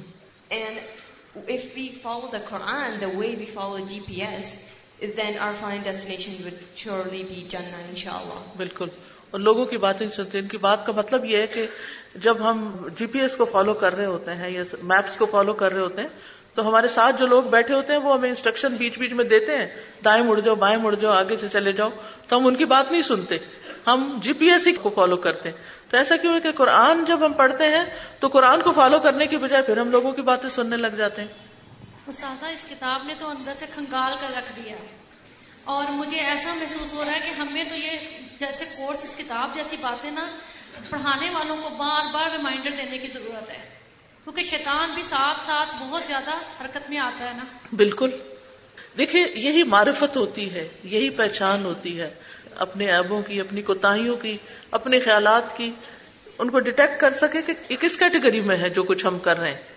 And 0.49 0.79
if 1.47 1.75
we 1.75 1.81
we 1.81 1.89
follow 1.93 1.95
follow 2.01 2.31
the 2.31 2.39
the 2.39 2.45
Quran 2.49 3.17
way 3.17 3.81
GPS, 3.93 4.51
then 5.17 5.37
our 5.45 5.53
final 5.61 5.83
destination 5.87 6.35
would 6.45 6.59
surely 6.81 7.23
be 7.31 7.41
Jannah, 7.53 7.81
inshallah. 7.89 8.37
بالکل 8.57 8.89
اور 9.31 9.39
لوگوں 9.39 9.65
کی 9.65 9.77
باتیں 9.85 10.05
نہیں 10.05 10.15
سنتے 10.15 10.39
ان 10.39 10.47
کی 10.47 10.57
بات 10.67 10.85
کا 10.85 10.91
مطلب 10.97 11.25
یہ 11.31 11.37
ہے 11.41 11.47
کہ 11.53 11.65
جب 12.23 12.47
ہم 12.49 12.63
جی 12.97 13.05
پی 13.15 13.19
ایس 13.21 13.35
کو 13.35 13.45
فالو 13.51 13.73
کر 13.83 13.95
رہے 13.95 14.05
ہوتے 14.13 14.33
ہیں 14.41 14.49
یا 14.49 14.63
میپس 14.93 15.17
کو 15.17 15.25
فالو 15.31 15.53
کر 15.63 15.73
رہے 15.73 15.81
ہوتے 15.87 16.01
ہیں 16.01 16.07
تو 16.55 16.67
ہمارے 16.69 16.87
ساتھ 16.95 17.19
جو 17.19 17.25
لوگ 17.35 17.43
بیٹھے 17.57 17.73
ہوتے 17.75 17.93
ہیں 17.93 17.99
وہ 17.99 18.13
ہمیں 18.17 18.29
انسٹرکشن 18.29 18.75
بیچ 18.83 18.99
بیچ 18.99 19.13
میں 19.19 19.23
دیتے 19.35 19.57
ہیں 19.57 19.65
دائیں 20.05 20.21
مڑ 20.23 20.39
جاؤ 20.39 20.55
بائیں 20.65 20.77
مڑ 20.87 20.95
جاؤ 20.95 21.13
آگے 21.13 21.37
سے 21.41 21.47
چلے 21.59 21.71
جاؤ 21.81 21.89
تو 22.27 22.37
ہم 22.37 22.47
ان 22.47 22.55
کی 22.61 22.65
بات 22.77 22.91
نہیں 22.91 23.01
سنتے 23.13 23.37
ہم 23.87 24.07
جی 24.23 24.33
پی 24.37 24.49
ایس 24.51 24.67
ہی 24.67 24.71
کو 24.83 24.89
فالو 24.95 25.15
کرتے 25.25 25.49
ہیں 25.49 25.57
تو 25.95 25.99
ایسا 25.99 26.15
کیوں 26.21 26.34
ہے 26.34 26.39
کہ 26.45 26.51
قرآن 26.55 27.03
جب 27.08 27.23
ہم 27.25 27.34
پڑھتے 27.41 27.65
ہیں 27.73 27.84
تو 28.19 28.27
قرآن 28.31 28.62
کو 28.63 28.71
فالو 28.79 28.97
کرنے 29.03 29.27
کے 29.34 29.38
بجائے 29.43 29.62
پھر 29.67 29.77
ہم 29.77 29.91
لوگوں 29.91 30.12
کی 30.17 30.21
باتیں 30.29 30.47
سننے 30.55 30.77
لگ 30.77 30.95
جاتے 30.97 31.21
ہیں 31.21 32.10
استاد 32.13 32.43
اس 32.51 32.65
کتاب 32.69 33.05
نے 33.08 33.13
تو 33.19 33.29
اندر 33.29 33.53
سے 33.60 33.65
کھنگال 33.73 34.15
کر 34.21 34.34
رکھ 34.38 34.51
دیا 34.55 34.75
اور 35.75 35.91
مجھے 35.99 36.17
ایسا 36.34 36.53
محسوس 36.60 36.93
ہو 36.93 37.03
رہا 37.03 37.13
ہے 37.13 37.19
کہ 37.25 37.29
ہمیں 37.39 37.63
تو 37.69 37.75
یہ 37.75 38.03
جیسے 38.39 38.65
کورس 38.75 39.03
اس 39.03 39.13
کتاب 39.17 39.55
جیسی 39.55 39.77
باتیں 39.81 40.10
نا 40.17 40.25
پڑھانے 40.89 41.29
والوں 41.38 41.63
کو 41.63 41.69
بار 41.77 42.12
بار 42.13 42.29
ریمائنڈر 42.38 42.77
دینے 42.84 42.97
کی 42.97 43.08
ضرورت 43.13 43.49
ہے 43.49 43.62
کیونکہ 44.23 44.43
شیطان 44.49 44.93
بھی 44.95 45.03
ساتھ 45.15 45.45
ساتھ 45.47 45.75
بہت 45.84 46.03
زیادہ 46.08 46.38
حرکت 46.62 46.89
میں 46.89 46.99
آتا 47.08 47.27
ہے 47.29 47.31
نا 47.38 47.43
بالکل 47.84 48.17
دیکھیے 48.97 49.25
یہی 49.47 49.63
معرفت 49.77 50.17
ہوتی 50.17 50.51
ہے 50.53 50.67
یہی 50.97 51.10
پہچان 51.23 51.65
ہوتی 51.65 51.99
ہے 52.01 52.10
اپنے 52.65 52.89
ایبوں 52.91 53.21
کی 53.27 53.39
اپنی 53.39 53.61
کوتاوں 53.69 54.15
کی 54.21 54.35
اپنے 54.79 54.99
خیالات 55.05 55.55
کی 55.57 55.69
ان 56.43 56.49
کو 56.55 56.59
ڈیٹیکٹ 56.67 56.99
کر 57.01 57.13
سکے 57.23 57.41
کہ 57.47 57.53
یہ 57.69 57.75
کس 57.81 57.97
کیٹیگری 57.99 58.41
میں 58.49 58.57
ہے 58.61 58.69
جو 58.77 58.83
کچھ 58.91 59.05
ہم 59.05 59.19
کر 59.27 59.37
رہے 59.39 59.53
ہیں 59.53 59.73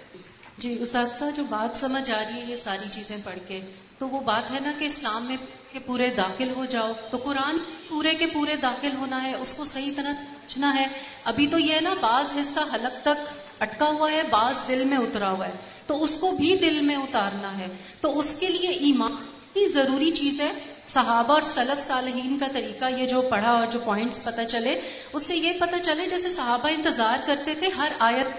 جی 0.63 0.73
اساتذہ 0.83 1.25
جو 1.37 1.43
بات 1.49 1.77
سمجھ 1.81 2.11
آ 2.11 2.19
رہی 2.19 2.41
ہے 2.41 2.45
یہ 2.47 2.57
ساری 2.63 2.89
چیزیں 2.93 3.17
پڑھ 3.25 3.39
کے 3.49 3.61
تو 3.99 4.09
وہ 4.15 4.21
بات 4.29 4.51
ہے 4.53 4.61
نا 4.61 4.71
کہ 4.79 4.85
اسلام 4.85 5.25
میں 5.27 5.37
کہ 5.73 5.79
پورے 5.87 6.09
داخل 6.17 6.51
ہو 6.57 6.65
جاؤ 6.73 6.93
تو 7.11 7.17
قرآن 7.25 7.57
پورے 7.89 8.15
کے 8.23 8.27
پورے 8.33 8.57
داخل 8.65 8.97
ہونا 8.99 9.23
ہے 9.25 9.33
اس 9.45 9.55
کو 9.61 9.65
صحیح 9.73 9.93
طرح 9.97 10.13
پوچھنا 10.33 10.73
ہے 10.75 10.87
ابھی 11.33 11.47
تو 11.55 11.59
یہ 11.67 11.81
نا 11.89 11.95
بعض 12.01 12.33
حصہ 12.41 12.61
حلق 12.75 13.01
تک 13.05 13.23
اٹکا 13.67 13.89
ہوا 13.99 14.11
ہے 14.13 14.23
بعض 14.31 14.67
دل 14.69 14.85
میں 14.95 14.99
اترا 15.07 15.31
ہوا 15.37 15.47
ہے 15.47 15.57
تو 15.87 16.03
اس 16.05 16.17
کو 16.21 16.31
بھی 16.43 16.55
دل 16.67 16.81
میں 16.91 16.97
اتارنا 17.05 17.57
ہے 17.59 17.67
تو 18.01 18.19
اس 18.19 18.35
کے 18.41 18.49
لیے 18.57 18.71
ایمان 18.91 19.15
ہی 19.57 19.67
ضروری 19.75 20.11
چیز 20.23 20.41
ہے 20.47 20.51
صحابہ 20.93 21.33
اور 21.35 21.43
سلف 21.53 21.83
صالحین 21.87 22.37
کا 22.41 22.47
طریقہ 22.53 22.91
یہ 22.99 23.07
جو 23.09 23.21
پڑھا 23.31 23.53
اور 23.59 23.67
جو 23.73 23.79
پوائنٹس 23.85 24.23
پتہ 24.25 24.45
چلے 24.51 24.75
اس 24.81 25.27
سے 25.27 25.37
یہ 25.37 25.59
پتہ 25.61 25.81
چلے 25.89 26.07
جیسے 26.11 26.31
صحابہ 26.37 26.69
انتظار 26.77 27.27
کرتے 27.27 27.55
تھے 27.63 27.69
ہر 27.77 27.93
آیت 28.11 28.39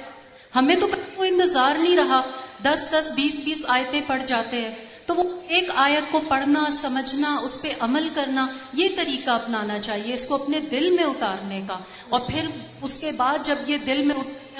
ہمیں 0.56 0.76
تو 0.82 0.88
وہ 1.18 1.24
انتظار 1.26 1.76
نہیں 1.82 1.96
رہا 1.98 2.22
دس 2.64 2.86
دس 2.94 3.12
بیس 3.16 3.40
بیس 3.46 3.66
آیتیں 3.78 4.00
پڑھ 4.08 4.22
جاتے 4.28 4.62
ہیں 4.62 4.74
تو 5.06 5.14
وہ 5.16 5.24
ایک 5.58 5.70
آیت 5.84 6.12
کو 6.12 6.20
پڑھنا 6.28 6.64
سمجھنا 6.82 7.36
اس 7.46 7.58
پہ 7.62 7.74
عمل 7.86 8.08
کرنا 8.16 8.46
یہ 8.82 8.90
طریقہ 8.98 9.30
اپنانا 9.42 9.80
چاہیے 9.88 10.14
اس 10.14 10.26
کو 10.32 10.36
اپنے 10.36 10.60
دل 10.72 10.90
میں 10.96 11.04
اتارنے 11.12 11.62
کا 11.68 11.78
اور 12.10 12.20
پھر 12.28 12.48
اس 12.90 12.98
کے 13.04 13.12
بعد 13.18 13.46
جب 13.52 13.70
یہ 13.70 13.78
دل 13.86 14.04
میں 14.12 14.16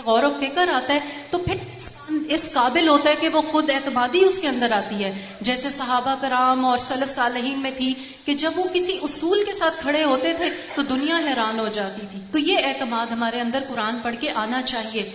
غور 0.06 0.24
و 0.24 0.30
فکر 0.40 0.74
آتا 0.78 0.94
ہے 0.94 1.22
تو 1.32 1.38
پھر 1.50 1.59
انسان 1.82 2.18
اس 2.36 2.46
قابل 2.54 2.88
ہوتا 2.88 3.10
ہے 3.10 3.16
کہ 3.22 3.28
وہ 3.36 3.42
خود 3.52 3.70
اعتمادی 3.76 4.24
اس 4.26 4.38
کے 4.42 4.48
اندر 4.48 4.72
آتی 4.78 5.04
ہے 5.04 5.12
جیسے 5.50 5.70
صحابہ 5.78 6.16
کرام 6.22 6.66
اور 6.72 6.78
سلف 6.86 7.12
صالحین 7.16 7.60
میں 7.66 7.72
تھی 7.78 7.94
کہ 8.26 8.34
جب 8.44 8.58
وہ 8.60 8.66
کسی 8.74 8.98
اصول 9.08 9.44
کے 9.50 9.54
ساتھ 9.60 9.80
کھڑے 9.82 10.04
ہوتے 10.04 10.34
تھے 10.42 10.50
تو 10.76 10.82
دنیا 10.90 11.20
حیران 11.28 11.60
ہو 11.60 11.68
جاتی 11.78 12.06
تھی 12.12 12.20
تو 12.32 12.44
یہ 12.50 12.68
اعتماد 12.72 13.16
ہمارے 13.18 13.42
اندر 13.46 13.66
قرآن 13.70 14.00
پڑھ 14.04 14.16
کے 14.26 14.32
آنا 14.44 14.62
چاہیے 14.74 15.06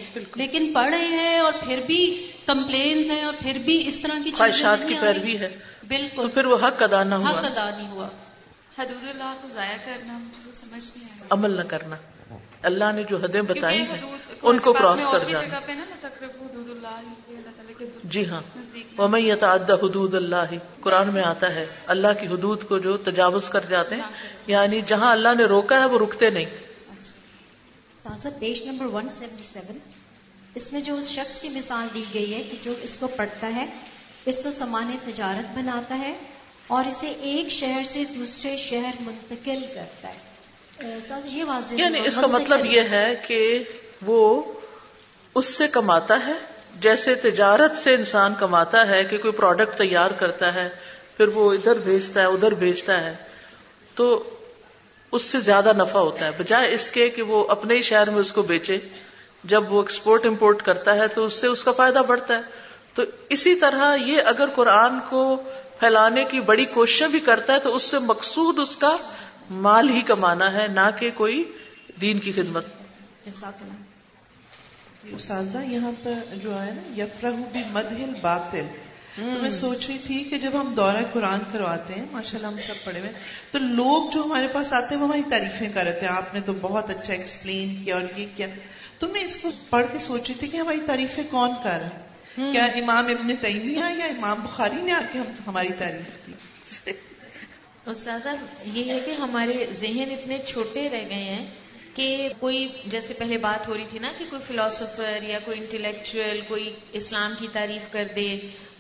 لیکن 0.43 0.71
پڑھ 0.79 0.91
رہے 0.95 1.21
ہیں 1.25 1.39
اور 1.49 1.61
پھر 1.67 1.85
بھی 1.93 2.01
کمپلینز 2.47 3.11
ہیں 3.17 3.23
اور 3.29 3.41
پھر 3.43 3.59
بھی 3.69 3.77
اس 3.93 4.01
طرح 4.07 4.25
کی 4.25 4.31
خواہشات 4.39 4.89
کی 4.89 4.99
پیروی 5.01 5.37
ہے 5.45 5.53
بالکل 5.95 6.29
پھر 6.39 6.51
وہ 6.55 6.59
حق 6.67 6.83
ادا 6.89 7.03
نہ 7.13 7.21
حق 7.29 7.45
ادا 7.51 7.69
نہیں 7.77 7.89
ہوا 7.97 8.09
حدود 8.79 9.07
اللہ 9.11 9.35
کو 9.43 9.49
ضائع 9.55 9.77
کرنا 9.87 10.19
مجھے 10.25 10.57
سمجھ 10.65 10.85
نہیں 10.97 11.33
عمل 11.39 11.57
نہ 11.63 11.67
کرنا 11.75 12.03
اللہ 12.71 12.93
نے 12.97 13.03
جو 13.09 13.17
حدیں 13.25 13.43
بتائی 13.53 13.81
ہیں 13.93 13.99
ان 14.51 14.59
کو 14.67 14.73
کراس 14.77 15.07
کر 15.13 15.25
دیا 15.29 15.41
جی 18.15 18.25
ہاں 18.29 18.41
حدود 19.83 20.15
اللہ 20.19 20.53
قرآن 20.87 21.13
میں 21.17 21.23
آتا 21.29 21.51
ہے 21.55 21.65
اللہ 21.95 22.17
کی 22.21 22.27
حدود 22.33 22.65
کو 22.71 22.79
جو 22.87 22.97
تجاوز 23.09 23.49
کر 23.57 23.65
جاتے 23.73 23.97
ہیں 23.97 24.35
یعنی 24.53 24.81
جہاں 24.93 25.11
اللہ 25.19 25.35
نے 25.39 25.45
روکا 25.55 25.79
ہے 25.83 25.87
وہ 25.95 25.99
رکتے 26.05 26.31
نہیں 26.37 26.53
نمبر 28.05 29.07
سیون 29.53 29.79
اس 30.61 30.69
میں 30.73 30.81
جو 30.87 30.95
اس 31.03 31.09
شخص 31.19 31.41
کی 31.43 31.49
مثال 31.55 31.87
دی 31.95 32.05
گئی 32.15 32.29
ہے 32.35 32.43
کہ 32.51 32.59
جو 32.65 32.75
اس 32.89 32.97
کو 33.03 33.07
پڑھتا 33.17 33.53
ہے 33.55 33.65
اس 34.33 34.43
کو 34.45 34.51
سامان 34.59 34.95
تجارت 35.07 35.57
بناتا 35.59 35.99
ہے 36.03 36.13
اور 36.75 36.87
اسے 36.91 37.09
ایک 37.31 37.49
شہر 37.59 37.83
سے 37.95 38.05
دوسرے 38.17 38.57
شہر 38.67 39.01
منتقل 39.09 39.65
کرتا 39.75 40.13
ہے 40.19 40.23
یہ 40.83 41.45
یعنی 41.77 42.07
اس 42.07 42.17
کا 42.21 42.27
مطلب, 42.27 42.41
مطلب 42.41 42.65
یہ 42.73 42.89
ہے 42.91 43.15
کہ 43.27 43.41
وہ 44.07 44.21
اس 45.41 45.47
سے 45.59 45.67
کماتا 45.73 46.19
ہے 46.27 46.33
جیسے 46.81 47.15
تجارت 47.23 47.77
سے 47.77 47.95
انسان 47.95 48.35
کماتا 48.39 48.87
ہے 48.87 49.03
کہ 49.11 49.19
کوئی 49.23 49.33
پروڈکٹ 49.33 49.77
تیار 49.79 50.11
کرتا 50.19 50.53
ہے 50.55 50.69
پھر 51.17 51.29
وہ 51.35 51.53
ادھر 51.55 51.79
بھیجتا 51.85 52.21
ہے 52.21 52.27
ادھر 52.37 52.55
بھیجتا 52.63 53.01
ہے 53.05 53.15
تو 54.01 54.07
اس 55.19 55.23
سے 55.35 55.41
زیادہ 55.41 55.73
نفع 55.77 55.99
ہوتا 55.99 56.27
ہے 56.27 56.31
بجائے 56.39 56.73
اس 56.75 56.91
کے 56.91 57.09
کہ 57.17 57.23
وہ 57.27 57.45
اپنے 57.57 57.75
ہی 57.77 57.83
شہر 57.91 58.11
میں 58.11 58.21
اس 58.21 58.33
کو 58.39 58.43
بیچے 58.53 58.79
جب 59.53 59.73
وہ 59.73 59.83
ایکسپورٹ 59.83 60.27
امپورٹ 60.27 60.63
کرتا 60.69 60.95
ہے 60.97 61.09
تو 61.15 61.25
اس 61.25 61.33
سے 61.41 61.47
اس 61.47 61.65
کا 61.65 61.73
فائدہ 61.83 62.03
بڑھتا 62.07 62.37
ہے 62.37 62.43
تو 62.95 63.03
اسی 63.37 63.55
طرح 63.61 63.95
یہ 64.07 64.23
اگر 64.33 64.49
قرآن 64.55 64.99
کو 65.09 65.23
پھیلانے 65.79 66.25
کی 66.31 66.41
بڑی 66.51 66.65
کوششیں 66.75 67.09
بھی 67.15 67.21
کرتا 67.31 67.53
ہے 67.53 67.59
تو 67.63 67.75
اس 67.75 67.83
سے 67.91 67.99
مقصود 68.13 68.59
اس 68.63 68.77
کا 68.85 68.97
مال 69.51 69.89
ہی 69.95 70.01
کمانا 70.07 70.53
ہے 70.53 70.67
نہ 70.75 70.89
کہ 70.99 71.11
کوئی 71.15 71.43
دین 72.01 72.19
کی 72.19 72.33
خدمت 72.37 72.67
اساتذہ 75.13 75.59
یہاں 75.71 75.91
پر 76.03 76.19
جو 76.43 76.55
آیا 76.59 76.73
نا 76.75 77.31
مدہل 77.73 78.13
باطل 78.21 78.67
تو 79.17 79.41
میں 79.43 79.51
سوچ 79.57 79.87
رہی 79.89 79.97
تھی 80.05 80.23
کہ 80.31 80.39
جب 80.45 80.61
ہم 80.61 80.73
دورہ 80.77 81.03
قرآن 81.13 81.41
کرواتے 81.53 81.95
ہیں 81.95 82.07
ہم 82.43 82.59
سب 82.67 82.85
پڑھے 82.85 83.01
ہوئے 83.01 83.11
تو 83.51 83.59
لوگ 83.83 84.11
جو 84.13 84.23
ہمارے 84.25 84.47
پاس 84.53 84.73
آتے 84.81 84.95
ہیں 84.95 85.01
وہ 85.03 85.07
ہماری 85.07 85.23
کر 85.59 85.67
کرتے 85.75 86.07
ہیں 86.07 86.13
آپ 86.13 86.35
نے 86.35 86.41
تو 86.47 86.53
بہت 86.61 86.91
اچھا 86.91 87.13
ایکسپلین 87.15 87.75
کیا 87.85 87.95
اور 87.97 88.05
یہ 88.19 88.27
کیا 88.37 88.47
تو 88.99 89.09
میں 89.13 89.25
اس 89.25 89.37
کو 89.43 89.51
پڑھ 89.71 89.87
کے 89.93 89.99
سوچ 90.07 90.29
رہی 90.31 90.39
تھی 90.39 90.49
کہ 90.49 90.57
ہماری 90.57 90.81
تعریفیں 90.87 91.23
کون 91.31 91.53
کر 91.65 91.83
ہیں 91.93 92.53
کیا 92.53 92.65
امام 92.83 93.07
ابن 93.19 93.35
تیمیہ 93.41 93.95
یا 93.99 94.07
امام 94.17 94.41
بخاری 94.45 94.83
نے 94.85 94.93
آ 94.93 95.01
کے 95.13 95.19
ہماری 95.49 95.73
تعریف 95.79 96.27
کی 96.27 96.93
استاد 97.93 98.27
یہ 98.75 98.85
ہے 98.93 98.99
کہ 99.07 99.11
ہمارے 99.23 99.65
ذہن 99.81 100.11
اتنے 100.11 100.39
چھوٹے 100.47 100.89
رہ 100.93 101.03
گئے 101.09 101.25
ہیں 101.25 101.45
کہ 101.95 102.07
کوئی 102.39 102.67
جیسے 102.91 103.15
پہلے 103.19 103.39
بات 103.39 103.67
ہو 103.69 103.75
رہی 103.75 103.85
تھی 103.91 103.99
نا 104.05 104.13
کہ 104.19 104.25
کوئی 104.31 104.43
فلاسفر 104.47 105.23
یا 105.29 105.39
کوئی 105.45 105.59
انٹلیکچوئل 105.61 106.41
کوئی 106.49 106.73
اسلام 107.01 107.35
کی 107.39 107.47
تعریف 107.53 107.93
کر 107.93 108.07
دے 108.17 108.27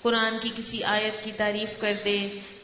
قرآن 0.03 0.38
کی 0.43 0.51
کسی 0.57 0.83
آیت 0.95 1.23
کی 1.25 1.31
تعریف 1.37 1.79
کر 1.81 1.93
دے 2.05 2.17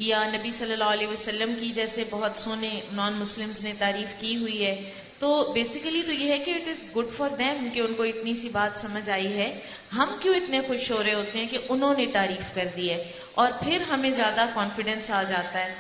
یا 0.07 0.23
نبی 0.33 0.53
صلی 0.59 0.73
اللہ 0.73 0.91
علیہ 0.97 1.07
وسلم 1.13 1.55
کی 1.61 1.71
جیسے 1.75 2.05
بہت 2.11 2.39
سونے 2.45 2.71
نان 2.95 3.13
مسلم 3.19 3.53
نے 3.63 3.73
تعریف 3.79 4.19
کی 4.21 4.37
ہوئی 4.41 4.65
ہے 4.65 4.75
تو 5.19 5.31
بیسیکلی 5.55 6.03
تو 6.07 6.13
یہ 6.13 6.33
ہے 6.33 6.39
کہ 6.45 6.55
it 6.57 6.69
is 6.73 6.85
good 6.97 7.15
for 7.17 7.37
them 7.39 7.67
کہ 7.75 7.81
ان 7.81 7.95
کو 7.97 8.03
اتنی 8.13 8.35
سی 8.43 8.49
بات 8.53 8.81
سمجھ 8.81 9.09
آئی 9.17 9.33
ہے 9.37 9.49
ہم 9.97 10.15
کیوں 10.21 10.35
اتنے 10.35 10.61
خوش 10.67 10.91
ہو 10.91 11.03
رہے 11.03 11.15
ہوتے 11.15 11.39
ہیں 11.39 11.47
کہ 11.55 11.59
انہوں 11.77 11.95
نے 12.03 12.07
تعریف 12.13 12.55
کر 12.55 12.69
دی 12.77 12.91
ہے 12.91 13.03
اور 13.45 13.51
پھر 13.65 13.83
ہمیں 13.91 14.11
زیادہ 14.17 14.47
کانفیڈینس 14.55 15.11
آ 15.11 15.23
جاتا 15.29 15.59
ہے 15.65 15.73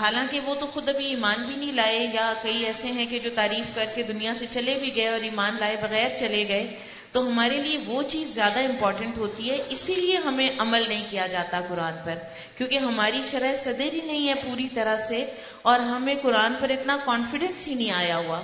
حالانکہ 0.00 0.38
وہ 0.44 0.54
تو 0.60 0.66
خود 0.74 0.88
ابھی 0.88 1.06
ایمان 1.06 1.42
بھی 1.46 1.54
نہیں 1.56 1.72
لائے 1.72 1.98
یا 2.12 2.32
کئی 2.42 2.64
ایسے 2.66 2.88
ہیں 2.92 3.06
کہ 3.10 3.18
جو 3.24 3.30
تعریف 3.34 3.74
کر 3.74 3.84
کے 3.94 4.02
دنیا 4.08 4.32
سے 4.38 4.46
چلے 4.50 4.76
بھی 4.80 4.94
گئے 4.96 5.08
اور 5.08 5.20
ایمان 5.24 5.56
لائے 5.60 5.76
بغیر 5.82 6.16
چلے 6.20 6.44
گئے 6.48 6.66
تو 7.12 7.20
ہمارے 7.28 7.58
لیے 7.62 7.76
وہ 7.86 8.02
چیز 8.08 8.34
زیادہ 8.34 8.60
امپورٹنٹ 8.70 9.18
ہوتی 9.18 9.50
ہے 9.50 9.56
اسی 9.74 9.94
لیے 9.94 10.16
ہمیں 10.24 10.48
عمل 10.60 10.82
نہیں 10.88 11.04
کیا 11.10 11.26
جاتا 11.32 11.60
قرآن 11.68 11.92
پر 12.04 12.14
کیونکہ 12.56 12.78
ہماری 12.88 13.20
شرح 13.30 13.54
صدر 13.62 13.92
ہی 13.92 14.00
نہیں 14.06 14.28
ہے 14.28 14.34
پوری 14.46 14.68
طرح 14.74 14.96
سے 15.08 15.24
اور 15.70 15.80
ہمیں 15.92 16.14
قرآن 16.22 16.54
پر 16.60 16.68
اتنا 16.78 16.96
کانفیڈینس 17.04 17.68
ہی 17.68 17.74
نہیں 17.74 17.90
آیا 18.00 18.18
ہوا 18.26 18.40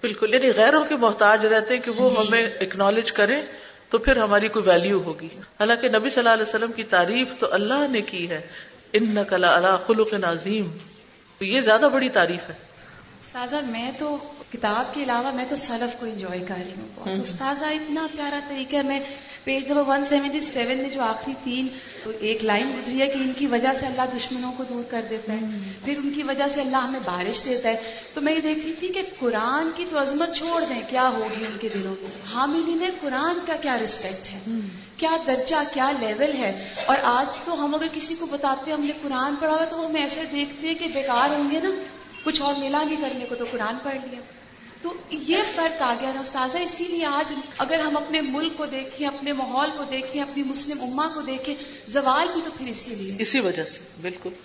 بالکل 0.00 0.34
یعنی 0.34 0.50
غیروں 0.56 0.84
کے 0.88 0.96
محتاج 1.04 1.46
رہتے 1.52 1.78
کہ 1.84 1.90
وہ 2.00 2.10
جی 2.10 2.16
ہمیں 2.16 2.42
اکنالج 2.42 3.12
کریں 3.20 3.40
تو 3.90 3.98
پھر 4.04 4.16
ہماری 4.16 4.48
کوئی 4.54 4.68
ویلیو 4.68 5.00
ہوگی 5.04 5.28
حالانکہ 5.60 5.88
نبی 5.88 6.10
صلی 6.10 6.20
اللہ 6.20 6.32
علیہ 6.34 6.48
وسلم 6.48 6.72
کی 6.76 6.82
تعریف 6.96 7.38
تو 7.40 7.48
اللہ 7.58 7.86
نے 7.90 8.00
کی 8.10 8.28
ہے 8.30 8.40
ان 8.94 9.18
کلا 9.30 9.76
خلق 9.86 10.12
نازیم 10.24 10.68
یہ 11.40 11.60
زیادہ 11.60 11.88
بڑی 11.92 12.08
تعریف 12.18 12.48
ہے 12.50 12.54
استاذہ 13.20 13.56
میں 13.70 13.90
تو 13.98 14.16
کتاب 14.52 14.92
کے 14.94 15.02
علاوہ 15.02 15.30
میں 15.34 15.44
تو 15.50 15.56
سلف 15.64 15.98
کو 16.00 16.06
انجوائے 16.06 16.40
کر 16.48 16.58
رہی 16.66 16.86
ہوں 17.06 17.20
استاذہ 17.22 17.66
اتنا 17.78 18.06
پیارا 18.16 18.40
طریقہ 18.48 18.82
میں 18.92 19.00
پیج 19.46 19.68
ون 19.86 20.04
سیونٹی 20.04 20.38
سیون 20.44 20.78
میں 20.82 20.88
جو 20.92 21.00
آخری 21.08 21.32
تین 21.42 21.66
ایک 22.28 22.42
لائن 22.44 22.70
گزری 22.76 23.00
ہے 23.00 23.06
کہ 23.10 23.18
ان 23.24 23.32
کی 23.40 23.46
وجہ 23.50 23.72
سے 23.80 23.86
اللہ 23.86 24.08
دشمنوں 24.16 24.50
کو 24.56 24.64
دور 24.70 24.82
کر 24.92 25.04
دیتا 25.10 25.32
ہے 25.42 25.58
پھر 25.84 25.98
ان 26.02 26.08
کی 26.16 26.22
وجہ 26.30 26.48
سے 26.54 26.60
اللہ 26.60 26.82
ہمیں 26.86 27.00
بارش 27.04 27.44
دیتا 27.44 27.68
ہے 27.74 27.92
تو 28.14 28.20
میں 28.28 28.32
یہ 28.34 28.40
دیکھ 28.46 28.64
رہی 28.64 28.72
تھی 28.80 28.88
کہ 28.96 29.02
قرآن 29.18 29.70
کی 29.76 29.84
تو 29.90 29.98
عظمت 30.02 30.34
چھوڑ 30.38 30.56
دیں 30.70 30.80
کیا 30.88 31.08
ہوگی 31.18 31.44
ان 31.50 31.56
کے 31.60 31.68
دلوں 31.74 31.94
کو 32.00 32.06
حامی 32.32 32.74
نے 32.80 32.88
قرآن 33.00 33.38
کا 33.50 33.56
کیا 33.66 33.76
رسپیکٹ 33.84 34.32
ہے 34.32 34.58
کیا 35.04 35.16
درجہ 35.26 35.62
کیا 35.72 35.90
لیول 36.00 36.36
ہے 36.38 36.50
اور 36.86 37.06
آج 37.12 37.38
تو 37.44 37.58
ہم 37.64 37.74
اگر 37.80 37.94
کسی 37.94 38.14
کو 38.22 38.26
بتاتے 38.34 38.72
ہم 38.76 38.84
نے 38.86 38.92
قرآن 39.02 39.34
پڑھا 39.44 39.52
ہوا 39.54 39.64
تو 39.76 39.84
ہم 39.86 39.94
ایسے 40.02 40.24
دیکھتے 40.32 40.66
ہیں 40.68 40.74
کہ 40.78 40.86
بیکار 40.98 41.34
ہوں 41.38 41.50
گے 41.50 41.60
نا 41.64 41.70
کچھ 42.24 42.42
اور 42.50 42.54
ملا 42.66 42.82
نہیں 42.90 43.00
کرنے 43.08 43.26
کو 43.28 43.34
تو 43.38 43.44
قرآن 43.56 43.76
پڑھ 43.88 43.96
لیا 44.10 44.20
تو 44.82 44.92
یہ 45.26 45.42
فرق 45.56 45.82
آ 45.82 45.92
گیا 46.00 46.10
نا 46.14 46.20
استاذہ 46.20 46.58
اسی 46.64 46.86
لیے 46.88 47.04
آج 47.20 47.32
اگر 47.64 47.80
ہم 47.86 47.96
اپنے 47.96 48.20
ملک 48.28 48.56
کو 48.56 48.66
دیکھیں 48.76 49.06
اپنے 49.08 49.32
ماحول 49.42 49.70
کو 49.76 49.84
دیکھیں 49.92 50.20
اپنی 50.22 50.42
مسلم 50.50 50.82
اما 50.88 51.08
کو 51.14 51.20
دیکھیں 51.30 51.54
زوال 51.98 52.28
کی 52.34 52.40
تو 52.44 52.50
پھر 52.58 52.66
اسی 52.74 52.94
لیے 53.02 53.16
اسی 53.26 53.40
وجہ 53.50 53.64
سے 53.76 53.80
بالکل 54.08 54.40